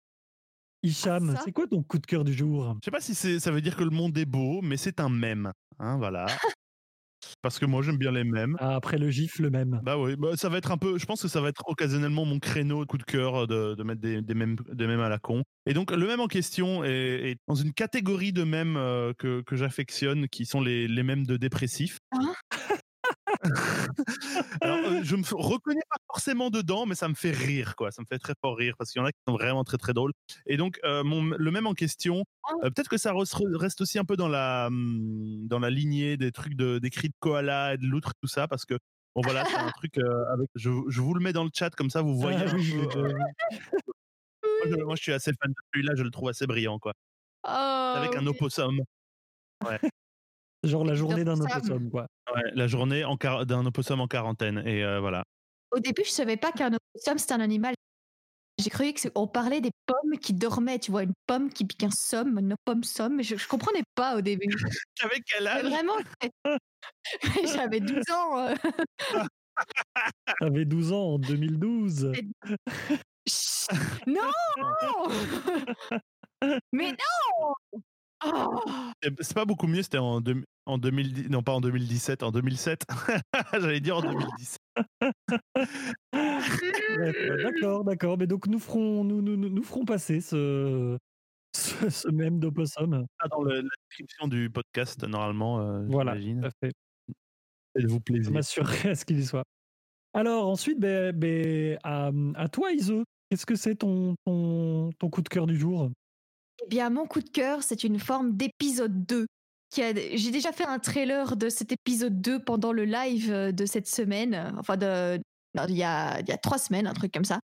Hicham, 0.84 1.36
ça? 1.36 1.42
c'est 1.44 1.52
quoi 1.52 1.68
ton 1.68 1.82
coup 1.84 1.98
de 1.98 2.06
cœur 2.06 2.24
du 2.24 2.34
jour? 2.34 2.76
Je 2.82 2.86
sais 2.86 2.92
pas 2.92 3.02
si 3.02 3.16
ça 3.16 3.52
veut 3.52 3.62
dire 3.62 3.76
que 3.76 3.84
le 3.84 3.90
monde 3.90 4.18
est 4.18 4.26
beau, 4.26 4.62
mais 4.62 4.78
c'est 4.78 5.00
un 5.00 5.10
mème. 5.10 5.52
Hein, 5.80 5.98
voilà. 5.98 6.28
Parce 7.42 7.60
que 7.60 7.66
moi, 7.66 7.82
j'aime 7.82 7.98
bien 7.98 8.12
les 8.12 8.24
mèmes. 8.24 8.56
Ah, 8.60 8.76
Après 8.76 8.98
le 8.98 9.10
gif, 9.10 9.40
le 9.40 9.50
même. 9.50 9.80
Bah 9.84 9.98
oui, 9.98 10.16
bah, 10.18 10.30
ça 10.36 10.50
va 10.50 10.58
être 10.58 10.72
un 10.72 10.78
peu. 10.78 10.98
Je 10.98 11.06
pense 11.06 11.22
que 11.22 11.28
ça 11.28 11.42
va 11.42 11.50
être 11.50 11.64
occasionnellement 11.68 12.26
mon 12.26 12.40
créneau 12.40 12.86
coup 12.86 12.98
de 12.98 13.04
cœur 13.04 13.44
euh, 13.44 13.48
de, 13.48 13.76
de 13.76 13.84
mettre 13.84 14.02
des, 14.02 14.22
des, 14.22 14.34
mèmes, 14.34 14.56
des 14.72 14.88
mèmes 14.88 15.00
à 15.02 15.10
la 15.10 15.20
con. 15.20 15.44
Et 15.66 15.74
donc, 15.74 15.92
le 15.92 16.08
mème 16.08 16.20
en 16.20 16.28
question 16.28 16.84
est, 16.84 17.32
est 17.32 17.38
dans 17.48 17.56
une 17.56 17.74
catégorie 17.74 18.34
de 18.34 18.44
mèmes 18.44 18.78
euh, 18.78 19.14
que, 19.18 19.42
que 19.42 19.56
j'affectionne, 19.56 20.28
qui 20.28 20.46
sont 20.46 20.62
les, 20.62 20.88
les 20.88 21.04
mèmes 21.04 21.26
de 21.26 21.38
dépressifs. 21.38 21.98
Hein 22.12 22.34
Alors, 24.62 24.78
euh, 24.78 25.00
je 25.04 25.16
me 25.16 25.24
reconnais 25.36 25.82
pas 25.90 25.98
forcément 26.08 26.50
dedans, 26.50 26.86
mais 26.86 26.96
ça 26.96 27.08
me 27.08 27.14
fait 27.14 27.32
rire, 27.32 27.76
quoi. 27.76 27.92
Ça 27.92 28.02
me 28.02 28.08
fait 28.08 28.20
très 28.20 28.34
fort 28.42 28.58
rire 28.58 28.76
parce 28.78 28.92
qu'il 28.92 29.00
y 29.00 29.04
en 29.04 29.06
a 29.08 29.12
qui 29.12 29.20
sont 29.28 29.34
vraiment 29.34 29.64
très 29.64 29.78
très 29.78 29.94
drôles. 29.94 30.12
Et 30.46 30.58
donc, 30.58 30.80
euh, 30.84 31.04
mon, 31.04 31.24
le 31.24 31.52
même 31.52 31.68
en 31.68 31.74
question, 31.74 32.24
euh, 32.64 32.70
peut-être 32.70 32.90
que 32.90 32.98
ça 32.98 33.14
res- 33.14 33.56
reste 33.56 33.82
aussi 33.82 34.00
un 34.00 34.06
peu 34.06 34.16
dans 34.18 34.28
la, 34.28 34.70
dans 34.72 35.60
la 35.60 35.70
lignée 35.70 36.18
des 36.18 36.32
trucs 36.32 36.56
de, 36.56 36.80
des 36.80 36.90
cris 36.90 37.10
de 37.10 37.16
koala 37.20 37.74
et 37.76 37.78
de 37.78 37.86
loutre, 37.86 38.12
tout 38.22 38.28
ça, 38.28 38.48
parce 38.48 38.66
que 38.66 38.76
bon, 39.16 39.22
voilà, 39.24 39.46
c'est 39.46 39.56
un 39.56 39.72
truc 39.72 39.98
avec. 39.98 40.50
Je, 40.56 40.70
je 40.88 41.02
vous 41.02 41.14
le 41.14 41.22
mets 41.22 41.34
dans 41.34 41.44
le 41.44 41.52
chat 41.54 41.70
comme 41.72 41.90
ça, 41.90 42.02
vous 42.02 42.18
voyez. 42.18 42.40
Ah 42.48 42.54
oui, 42.56 42.72
peu, 42.94 43.08
vu. 43.08 43.14
moi, 43.14 44.66
je, 44.66 44.76
moi, 44.84 44.96
je 44.96 45.02
suis 45.02 45.14
assez 45.14 45.32
fan 45.42 45.52
de 45.52 45.56
celui-là, 45.74 45.94
je 45.96 46.04
le 46.04 46.12
trouve 46.12 46.30
assez 46.30 46.48
brillant, 46.48 46.80
quoi. 46.80 46.94
Avec 47.44 48.12
Oh, 48.16 48.18
un 48.20 48.28
opossum. 48.28 48.80
Genre 50.68 50.84
la 50.86 50.94
journée 50.96 51.24
d'un 51.24 51.40
opossum, 51.40 51.90
quoi. 51.90 52.08
Ouais, 52.36 52.42
la 52.54 52.68
journée 52.68 53.04
d'un 53.46 53.66
opossum 53.66 54.00
en 54.02 54.08
quarantaine. 54.08 54.62
Et 54.66 54.84
euh, 54.84 55.00
voilà. 55.00 55.24
Au 55.72 55.80
début, 55.80 56.04
je 56.06 56.12
savais 56.12 56.38
pas 56.38 56.52
qu'un 56.52 56.72
opossum, 56.74 57.18
c'est 57.18 57.32
un 57.32 57.40
animal. 57.40 57.74
J'ai 58.60 58.70
cru 58.72 58.92
qu'on 58.94 59.28
parlait 59.28 59.62
des 59.62 59.70
pommes 59.86 60.18
qui 60.20 60.34
dormaient. 60.34 60.80
Tu 60.80 60.90
vois, 60.92 61.04
une 61.04 61.14
pomme 61.28 61.50
qui 61.50 61.64
pique 61.66 61.84
un 61.84 61.92
somme, 61.92 62.40
une 62.40 62.56
pomme 62.66 62.84
somme. 62.84 63.22
Je, 63.22 63.36
je 63.36 63.48
comprenais 63.48 63.84
pas 63.96 64.18
au 64.18 64.22
début. 64.22 64.48
Avec 65.04 65.24
quel 65.26 65.48
âge? 65.48 65.64
vraiment, 65.66 65.94
j'avais 67.54 67.80
12 67.80 68.04
ans. 68.12 68.40
euh. 68.48 68.56
T'avais 70.40 70.66
12 70.66 70.92
ans 70.94 71.14
en 71.14 71.20
2012. 71.20 72.12
Chut, 73.28 73.78
Non 74.08 74.22
Mais 76.74 76.92
non 76.92 77.72
Oh 78.26 78.64
C'est- 79.04 79.14
C'est 79.24 79.34
pas 79.34 79.46
beaucoup 79.46 79.68
mieux, 79.68 79.84
c'était 79.84 79.98
en, 80.00 80.22
en 80.68 80.78
2010, 80.78 81.30
non 81.30 81.42
pas 81.44 81.54
en 81.54 81.62
2017, 81.62 82.24
en 82.24 82.32
2007. 82.32 82.82
J'allais 83.54 83.80
dire 83.80 83.98
en 83.98 84.02
2010. 84.02 84.58
Bref, 86.14 87.16
euh, 87.20 87.44
d'accord, 87.44 87.84
d'accord. 87.84 88.18
Mais 88.18 88.28
donc 88.28 88.48
nous 88.48 88.60
ferons, 88.60 89.04
nous, 89.04 89.22
nous, 89.22 89.36
nous 89.38 89.64
ferons 89.64 89.86
passer 89.86 90.22
ce, 90.22 90.98
ce, 91.56 91.90
ce 91.90 92.08
même 92.10 92.40
d'opossum. 92.40 93.06
Ah, 93.20 93.28
dans 93.30 93.42
le- 93.44 93.56
la 93.62 93.70
description 93.88 94.28
du 94.28 94.50
podcast, 94.50 95.04
normalement, 95.08 95.60
euh, 95.62 95.86
Voilà, 95.88 96.18
j'imagine. 96.18 96.42
tout 96.42 96.48
à 96.48 96.52
fait. 96.68 96.74
Faites-vous 97.76 97.96
Je 97.98 98.00
plaisir. 98.02 98.32
m'assurerai 98.32 98.90
à 98.90 98.96
ce 98.96 99.06
qu'il 99.06 99.20
y 99.20 99.26
soit. 99.26 99.44
Alors 100.14 100.48
ensuite, 100.48 100.80
ben, 100.80 101.16
ben, 101.16 101.78
à, 101.84 102.12
à 102.36 102.48
toi, 102.50 102.72
Ise, 102.72 102.94
qu'est-ce 103.30 103.46
que 103.46 103.56
c'est 103.56 103.76
ton, 103.76 104.16
ton, 104.26 104.90
ton 105.00 105.10
coup 105.10 105.22
de 105.22 105.30
cœur 105.30 105.46
du 105.48 105.58
jour? 105.58 105.90
Eh 106.64 106.68
bien, 106.70 106.90
mon 106.90 107.06
coup 107.06 107.22
de 107.22 107.30
cœur, 107.30 107.62
c'est 107.62 107.84
une 107.84 108.00
forme 108.00 108.36
d'épisode 108.36 109.06
2. 109.06 109.28
J'ai 109.76 110.32
déjà 110.32 110.52
fait 110.52 110.66
un 110.66 110.80
trailer 110.80 111.36
de 111.36 111.50
cet 111.50 111.72
épisode 111.72 112.22
2 112.22 112.44
pendant 112.44 112.72
le 112.72 112.86
live 112.86 113.32
euh, 113.32 113.52
de 113.52 113.66
cette 113.66 113.88
semaine, 113.88 114.34
euh, 114.34 114.52
enfin 114.58 114.78
de... 114.78 115.20
non, 115.56 115.66
il, 115.68 115.76
y 115.78 115.84
a, 115.84 116.20
il 116.22 116.28
y 116.28 116.32
a 116.32 116.38
trois 116.38 116.58
semaines, 116.58 116.88
un 116.88 116.94
truc 116.94 117.14
comme 117.14 117.26
ça. 117.26 117.40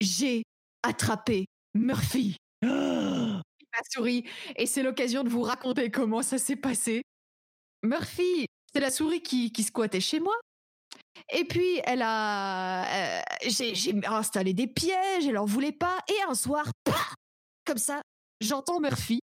J'ai 0.00 0.42
attrapé 0.82 1.46
Murphy, 1.74 2.36
Ah 2.62 2.68
ma 3.72 3.80
souris, 3.90 4.24
et 4.56 4.66
c'est 4.66 4.82
l'occasion 4.82 5.24
de 5.24 5.30
vous 5.30 5.42
raconter 5.42 5.90
comment 5.90 6.22
ça 6.22 6.38
s'est 6.38 6.56
passé. 6.56 7.02
Murphy, 7.82 8.46
c'est 8.72 8.80
la 8.80 8.90
souris 8.90 9.22
qui, 9.22 9.52
qui 9.52 9.62
squattait 9.62 10.00
chez 10.00 10.20
moi. 10.20 10.34
Et 11.32 11.44
puis, 11.44 11.80
elle 11.84 12.02
a. 12.02 13.18
euh, 13.20 13.22
j'ai 13.44 13.94
installé 14.06 14.52
des 14.52 14.66
pièges, 14.66 15.26
elle 15.26 15.38
en 15.38 15.44
voulait 15.46 15.72
pas. 15.72 15.98
Et 16.08 16.22
un 16.28 16.34
soir, 16.34 16.70
comme 17.64 17.78
ça, 17.78 18.02
j'entends 18.40 18.80
Murphy 18.80 19.20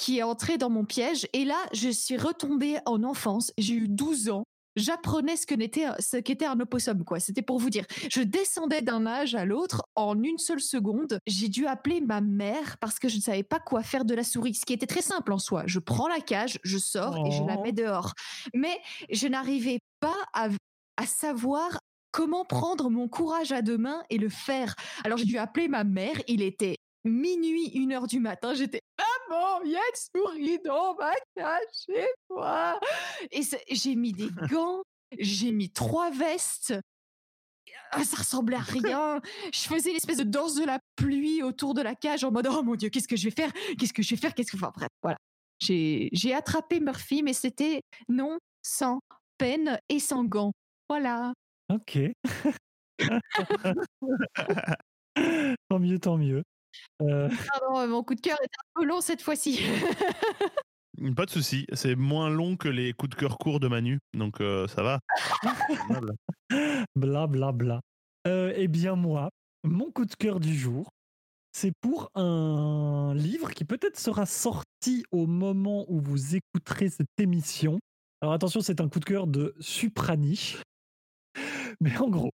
qui 0.00 0.18
est 0.18 0.22
entré 0.22 0.56
dans 0.56 0.70
mon 0.70 0.84
piège. 0.86 1.28
Et 1.34 1.44
là, 1.44 1.58
je 1.74 1.90
suis 1.90 2.16
retombée 2.16 2.78
en 2.86 3.04
enfance. 3.04 3.52
J'ai 3.58 3.74
eu 3.74 3.86
12 3.88 4.30
ans. 4.30 4.44
J'apprenais 4.76 5.36
ce 5.36 5.46
que 5.46 5.54
n'était 5.54 5.84
ce 5.98 6.16
qu'était 6.16 6.46
un 6.46 6.58
opossum, 6.60 7.04
quoi. 7.04 7.20
C'était 7.20 7.42
pour 7.42 7.58
vous 7.58 7.68
dire. 7.70 7.84
Je 8.10 8.22
descendais 8.22 8.80
d'un 8.80 9.04
âge 9.04 9.34
à 9.34 9.44
l'autre 9.44 9.82
en 9.96 10.22
une 10.22 10.38
seule 10.38 10.60
seconde. 10.60 11.18
J'ai 11.26 11.48
dû 11.48 11.66
appeler 11.66 12.00
ma 12.00 12.20
mère 12.22 12.78
parce 12.80 12.98
que 12.98 13.08
je 13.08 13.16
ne 13.16 13.20
savais 13.20 13.42
pas 13.42 13.58
quoi 13.58 13.82
faire 13.82 14.04
de 14.06 14.14
la 14.14 14.22
souris. 14.24 14.54
Ce 14.54 14.64
qui 14.64 14.72
était 14.72 14.86
très 14.86 15.02
simple 15.02 15.32
en 15.32 15.38
soi. 15.38 15.64
Je 15.66 15.80
prends 15.80 16.08
la 16.08 16.20
cage, 16.20 16.58
je 16.62 16.78
sors 16.78 17.16
et 17.26 17.30
je 17.32 17.42
la 17.42 17.56
Oh. 17.58 17.62
mets 17.62 17.72
dehors. 17.72 18.12
Mais 18.54 18.78
je 19.10 19.26
n'arrivais 19.26 19.80
pas 19.98 20.16
à, 20.32 20.48
à 20.96 21.04
savoir 21.06 21.78
comment 22.12 22.44
prendre 22.44 22.88
mon 22.90 23.06
courage 23.08 23.52
à 23.52 23.60
deux 23.62 23.76
mains 23.78 24.02
et 24.08 24.18
le 24.18 24.28
faire. 24.30 24.76
Alors 25.04 25.18
j'ai 25.18 25.26
dû 25.26 25.36
appeler 25.36 25.68
ma 25.68 25.84
mère. 25.84 26.16
Il 26.28 26.42
était 26.42 26.76
minuit, 27.04 27.68
une 27.74 27.92
heure 27.92 28.06
du 28.06 28.20
matin, 28.20 28.54
j'étais 28.54 28.80
Maman, 29.30 29.62
il 29.64 29.70
y 29.70 29.76
a 29.76 29.80
une 29.80 30.24
souris 30.24 30.58
dans 30.64 30.94
ma 30.96 31.12
cage 31.36 31.62
chez 31.86 32.06
moi. 32.28 32.78
Et 33.30 33.42
j'ai 33.70 33.94
mis 33.94 34.12
des 34.12 34.30
gants, 34.50 34.82
j'ai 35.18 35.52
mis 35.52 35.70
trois 35.70 36.10
vestes. 36.10 36.74
Ah, 37.92 38.04
ça 38.04 38.18
ressemblait 38.18 38.56
à 38.56 38.60
rien. 38.60 39.20
Je 39.52 39.60
faisais 39.60 39.92
l'espèce 39.92 40.18
de 40.18 40.24
danse 40.24 40.54
de 40.54 40.64
la 40.64 40.78
pluie 40.96 41.42
autour 41.42 41.74
de 41.74 41.82
la 41.82 41.94
cage 41.94 42.24
en 42.24 42.30
mode 42.30 42.48
Oh 42.50 42.62
mon 42.62 42.74
Dieu, 42.74 42.88
qu'est-ce 42.88 43.08
que 43.08 43.16
je 43.16 43.24
vais 43.24 43.34
faire? 43.34 43.52
Qu'est-ce 43.78 43.92
que 43.92 44.02
je 44.02 44.10
vais 44.10 44.20
faire? 44.20 44.34
Qu'est-ce 44.34 44.52
que. 44.52 44.56
Enfin 44.56 44.72
bref, 44.74 44.88
voilà. 45.02 45.18
J'ai 45.58 46.08
j'ai 46.12 46.34
attrapé 46.34 46.80
Murphy, 46.80 47.22
mais 47.22 47.32
c'était 47.32 47.82
non 48.08 48.38
sans 48.62 49.00
peine 49.38 49.78
et 49.88 49.98
sans 49.98 50.24
gants. 50.24 50.52
Voilà. 50.88 51.32
Ok. 51.72 51.98
tant 55.68 55.78
mieux, 55.78 55.98
tant 55.98 56.16
mieux. 56.16 56.42
Euh, 57.02 57.28
Pardon, 57.52 57.80
euh, 57.80 57.86
mon 57.86 58.02
coup 58.02 58.14
de 58.14 58.20
cœur 58.20 58.38
était 58.42 58.56
un 58.58 58.80
peu 58.80 58.86
long 58.86 59.00
cette 59.00 59.22
fois-ci. 59.22 59.60
Pas 61.16 61.24
de 61.24 61.30
souci, 61.30 61.66
c'est 61.72 61.96
moins 61.96 62.28
long 62.28 62.56
que 62.56 62.68
les 62.68 62.92
coups 62.92 63.10
de 63.10 63.14
cœur 63.14 63.38
courts 63.38 63.58
de 63.58 63.68
Manu, 63.68 64.00
donc 64.12 64.40
euh, 64.40 64.66
ça 64.68 64.82
va. 64.82 65.00
Bla 66.94 67.26
bla 67.26 67.52
bla. 67.52 67.80
Euh, 68.26 68.52
eh 68.54 68.68
bien 68.68 68.96
moi, 68.96 69.30
mon 69.64 69.90
coup 69.90 70.04
de 70.04 70.14
cœur 70.14 70.40
du 70.40 70.54
jour, 70.54 70.90
c'est 71.52 71.72
pour 71.80 72.10
un 72.14 73.14
livre 73.14 73.50
qui 73.50 73.64
peut-être 73.64 73.98
sera 73.98 74.26
sorti 74.26 75.04
au 75.10 75.26
moment 75.26 75.86
où 75.88 76.00
vous 76.00 76.36
écouterez 76.36 76.90
cette 76.90 77.08
émission. 77.18 77.78
Alors 78.20 78.34
attention, 78.34 78.60
c'est 78.60 78.80
un 78.80 78.88
coup 78.88 79.00
de 79.00 79.04
cœur 79.06 79.26
de 79.26 79.54
Supraniche. 79.60 80.58
Mais 81.80 81.96
en 81.96 82.10
gros, 82.10 82.30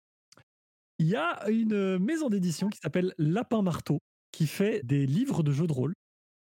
il 0.99 1.07
y 1.07 1.15
a 1.15 1.49
une 1.49 1.97
maison 1.99 2.29
d'édition 2.29 2.69
qui 2.69 2.79
s'appelle 2.81 3.13
Lapin 3.17 3.61
Marteau, 3.61 3.99
qui 4.33 4.47
fait 4.47 4.81
des 4.85 5.07
livres 5.07 5.43
de 5.43 5.53
jeux 5.53 5.67
de 5.67 5.73
rôle 5.73 5.93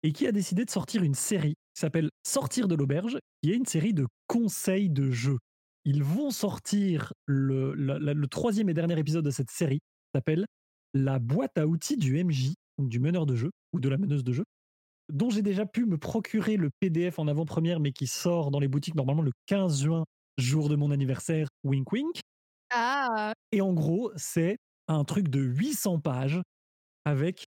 et 0.02 0.12
qui 0.12 0.26
a 0.26 0.32
décidé 0.32 0.64
de 0.64 0.70
sortir 0.70 1.02
une 1.02 1.14
série 1.14 1.54
qui 1.74 1.80
s'appelle 1.80 2.10
Sortir 2.26 2.68
de 2.68 2.74
l'auberge, 2.74 3.18
qui 3.42 3.52
est 3.52 3.56
une 3.56 3.66
série 3.66 3.94
de 3.94 4.06
conseils 4.28 4.90
de 4.90 5.10
jeux. 5.10 5.38
Ils 5.84 6.02
vont 6.04 6.30
sortir 6.30 7.12
le, 7.26 7.74
la- 7.74 7.98
la- 7.98 8.14
le 8.14 8.26
troisième 8.28 8.68
et 8.68 8.74
dernier 8.74 8.98
épisode 8.98 9.24
de 9.24 9.30
cette 9.30 9.50
série, 9.50 9.78
qui 9.78 10.10
s'appelle 10.18 10.46
La 10.94 11.18
boîte 11.18 11.58
à 11.58 11.66
outils 11.66 11.96
du 11.96 12.16
MJ, 12.18 12.54
donc 12.78 12.88
du 12.88 13.00
meneur 13.00 13.26
de 13.26 13.36
jeu, 13.36 13.50
ou 13.72 13.80
de 13.80 13.88
la 13.88 13.98
meneuse 13.98 14.24
de 14.24 14.32
jeu, 14.32 14.44
dont 15.12 15.30
j'ai 15.30 15.42
déjà 15.42 15.66
pu 15.66 15.86
me 15.86 15.98
procurer 15.98 16.56
le 16.56 16.70
PDF 16.80 17.18
en 17.18 17.28
avant-première, 17.28 17.80
mais 17.80 17.92
qui 17.92 18.06
sort 18.06 18.50
dans 18.50 18.60
les 18.60 18.68
boutiques 18.68 18.96
normalement 18.96 19.22
le 19.22 19.32
15 19.46 19.82
juin, 19.82 20.04
jour 20.38 20.68
de 20.68 20.76
mon 20.76 20.90
anniversaire, 20.90 21.48
wink 21.64 21.92
wink. 21.92 22.20
Ah, 22.70 23.32
Et 23.52 23.60
en 23.60 23.72
gros, 23.72 24.10
c'est 24.16 24.58
un 24.88 25.04
truc 25.04 25.28
de 25.28 25.40
800 25.40 26.00
pages 26.00 26.40
avec 27.04 27.45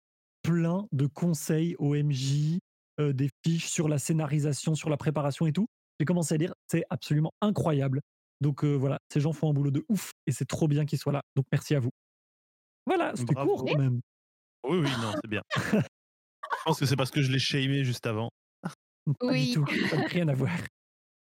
plein 0.44 0.86
de 0.92 1.06
conseils 1.06 1.74
OMJ, 1.80 2.58
euh, 3.00 3.12
des 3.12 3.30
fiches 3.44 3.66
sur 3.66 3.88
la 3.88 3.98
scénarisation, 3.98 4.76
sur 4.76 4.90
la 4.90 4.96
préparation 4.96 5.46
et 5.46 5.52
tout. 5.52 5.66
J'ai 5.98 6.04
commencé 6.04 6.34
à 6.34 6.36
lire, 6.36 6.54
c'est 6.70 6.84
absolument 6.90 7.32
incroyable. 7.40 8.00
Donc 8.40 8.62
euh, 8.64 8.74
voilà, 8.74 8.98
ces 9.12 9.20
gens 9.20 9.32
font 9.32 9.50
un 9.50 9.52
boulot 9.52 9.70
de 9.72 9.84
ouf 9.88 10.10
et 10.26 10.32
c'est 10.32 10.44
trop 10.44 10.68
bien 10.68 10.84
qu'ils 10.86 10.98
soient 10.98 11.12
là. 11.12 11.22
Donc 11.34 11.46
merci 11.50 11.74
à 11.74 11.80
vous. 11.80 11.90
Voilà, 12.86 13.12
c'était 13.16 13.34
court 13.34 13.64
quand 13.64 13.78
même. 13.78 14.00
Oui, 14.68 14.78
oui, 14.78 14.90
non, 15.00 15.12
c'est 15.14 15.28
bien. 15.30 15.42
Je 16.58 16.62
pense 16.64 16.78
que 16.78 16.86
c'est 16.86 16.96
parce 16.96 17.10
que 17.10 17.22
je 17.22 17.32
l'ai 17.32 17.38
shamé 17.38 17.84
juste 17.84 18.06
avant. 18.06 18.28
Pas 18.62 18.72
Oui. 19.22 19.48
du 19.48 19.54
tout, 19.54 19.66
ça 19.88 19.96
n'a 19.96 20.06
rien 20.06 20.28
à 20.28 20.34
voir. 20.34 20.52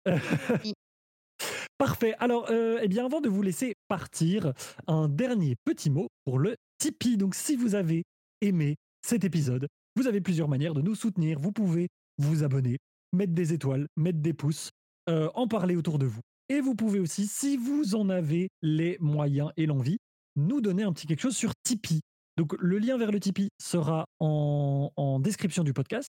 Oui. 0.08 0.74
Parfait. 1.78 2.14
Alors, 2.20 2.50
euh, 2.50 2.80
eh 2.82 2.88
bien, 2.88 3.06
avant 3.06 3.22
de 3.22 3.30
vous 3.30 3.42
laisser 3.42 3.74
partir, 3.88 4.54
un 4.88 5.10
dernier 5.10 5.56
petit 5.66 5.90
mot 5.90 6.08
pour 6.24 6.40
le 6.40 6.56
Tipeee. 6.78 7.18
Donc, 7.18 7.36
si 7.36 7.56
vous 7.56 7.76
avez 7.76 8.04
aimé 8.42 8.76
cet 9.06 9.24
épisode, 9.24 9.68
vous 9.96 10.08
avez 10.08 10.22
plusieurs 10.22 10.48
manières 10.48 10.74
de 10.74 10.82
nous 10.82 10.96
soutenir. 10.96 11.40
Vous 11.40 11.52
pouvez 11.52 11.90
vous 12.18 12.44
abonner, 12.44 12.78
mettre 13.12 13.34
des 13.34 13.54
étoiles, 13.54 13.88
mettre 13.98 14.20
des 14.20 14.34
pouces, 14.34 14.72
euh, 15.10 15.30
en 15.36 15.48
parler 15.48 15.76
autour 15.76 16.00
de 16.00 16.06
vous. 16.06 16.22
Et 16.50 16.62
vous 16.62 16.76
pouvez 16.76 17.00
aussi, 17.00 17.28
si 17.28 17.58
vous 17.58 17.96
en 17.96 18.10
avez 18.10 18.50
les 18.62 18.98
moyens 19.00 19.52
et 19.58 19.66
l'envie, 19.66 19.98
nous 20.36 20.62
donner 20.62 20.84
un 20.84 20.94
petit 20.94 21.08
quelque 21.08 21.22
chose 21.22 21.36
sur 21.36 21.52
Tipeee. 21.64 22.02
Donc, 22.38 22.56
le 22.60 22.80
lien 22.80 22.98
vers 22.98 23.12
le 23.12 23.20
Tipeee 23.20 23.50
sera 23.62 24.06
en, 24.20 25.20
description 25.20 25.64
du 25.64 25.74
podcast. 25.74 26.10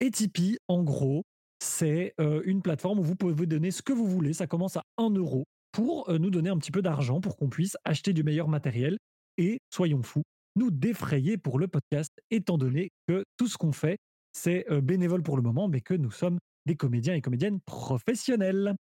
Et 0.00 0.10
Tipeee, 0.10 0.58
en 0.68 0.82
gros, 0.82 1.22
c'est 1.60 2.14
euh, 2.20 2.42
une 2.44 2.60
plateforme 2.60 2.98
où 2.98 3.02
vous 3.02 3.14
pouvez 3.14 3.46
donner 3.46 3.70
ce 3.70 3.82
que 3.82 3.92
vous 3.92 4.06
voulez. 4.06 4.32
Ça 4.32 4.46
commence 4.46 4.76
à 4.76 4.82
1 4.98 5.10
euro 5.10 5.44
pour 5.70 6.08
euh, 6.10 6.18
nous 6.18 6.30
donner 6.30 6.50
un 6.50 6.58
petit 6.58 6.72
peu 6.72 6.82
d'argent 6.82 7.20
pour 7.20 7.36
qu'on 7.36 7.48
puisse 7.48 7.76
acheter 7.84 8.12
du 8.12 8.22
meilleur 8.22 8.48
matériel 8.48 8.98
et, 9.38 9.58
soyons 9.70 10.02
fous, 10.02 10.22
nous 10.56 10.70
défrayer 10.70 11.38
pour 11.38 11.58
le 11.58 11.68
podcast, 11.68 12.12
étant 12.30 12.58
donné 12.58 12.90
que 13.08 13.24
tout 13.36 13.48
ce 13.48 13.56
qu'on 13.56 13.72
fait, 13.72 13.98
c'est 14.32 14.66
bénévole 14.82 15.22
pour 15.22 15.36
le 15.36 15.42
moment, 15.42 15.68
mais 15.68 15.80
que 15.80 15.94
nous 15.94 16.10
sommes 16.10 16.38
des 16.66 16.76
comédiens 16.76 17.14
et 17.14 17.20
comédiennes 17.20 17.60
professionnels. 17.60 18.74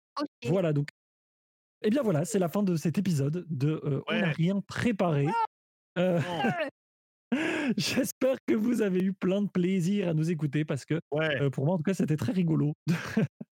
Voilà 0.45 0.73
donc. 0.73 0.89
Eh 1.82 1.89
bien 1.89 2.01
voilà, 2.01 2.25
c'est 2.25 2.39
la 2.39 2.49
fin 2.49 2.62
de 2.62 2.75
cet 2.75 2.97
épisode 2.97 3.45
de 3.49 3.82
euh, 3.86 4.01
On 4.08 4.19
n'a 4.19 4.32
rien 4.32 4.62
préparé. 4.62 5.27
Euh, 5.97 6.19
J'espère 7.77 8.38
que 8.45 8.53
vous 8.53 8.82
avez 8.82 8.99
eu 8.99 9.13
plein 9.13 9.41
de 9.41 9.49
plaisir 9.49 10.10
à 10.10 10.13
nous 10.13 10.29
écouter 10.29 10.65
parce 10.65 10.84
que 10.84 10.99
ouais, 11.12 11.41
euh, 11.41 11.49
pour 11.49 11.65
moi 11.65 11.75
en 11.75 11.77
tout 11.77 11.84
cas 11.84 11.93
c'était 11.93 12.17
très 12.17 12.32
rigolo 12.32 12.73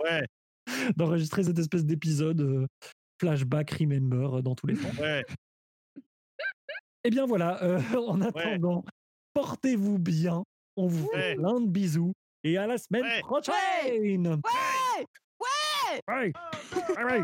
ouais, 0.05 0.27
d'enregistrer 0.96 1.44
cette 1.44 1.59
espèce 1.59 1.85
d'épisode 1.85 2.40
euh, 2.42 2.66
flashback, 3.20 3.70
remember 3.70 4.42
dans 4.42 4.55
tous 4.55 4.66
les 4.66 4.77
sens. 4.77 4.96
ouais. 4.98 5.25
Eh 7.04 7.10
bien 7.10 7.26
voilà, 7.26 7.62
euh, 7.62 7.80
en 8.08 8.20
attendant, 8.20 8.84
portez-vous 9.34 9.98
bien, 9.98 10.42
on 10.76 10.86
vous 10.86 11.08
fait 11.10 11.16
Ouais. 11.16 11.34
plein 11.34 11.60
de 11.60 11.66
bisous 11.66 12.12
et 12.44 12.56
à 12.56 12.66
la 12.66 12.78
semaine 12.78 13.02
Ouais. 13.02 13.20
prochaine. 13.20 13.54
Ouais. 14.26 15.06
Ouais. 15.40 16.00
Ouais. 16.08 16.32
Ouais, 16.96 17.04
ouais. 17.04 17.22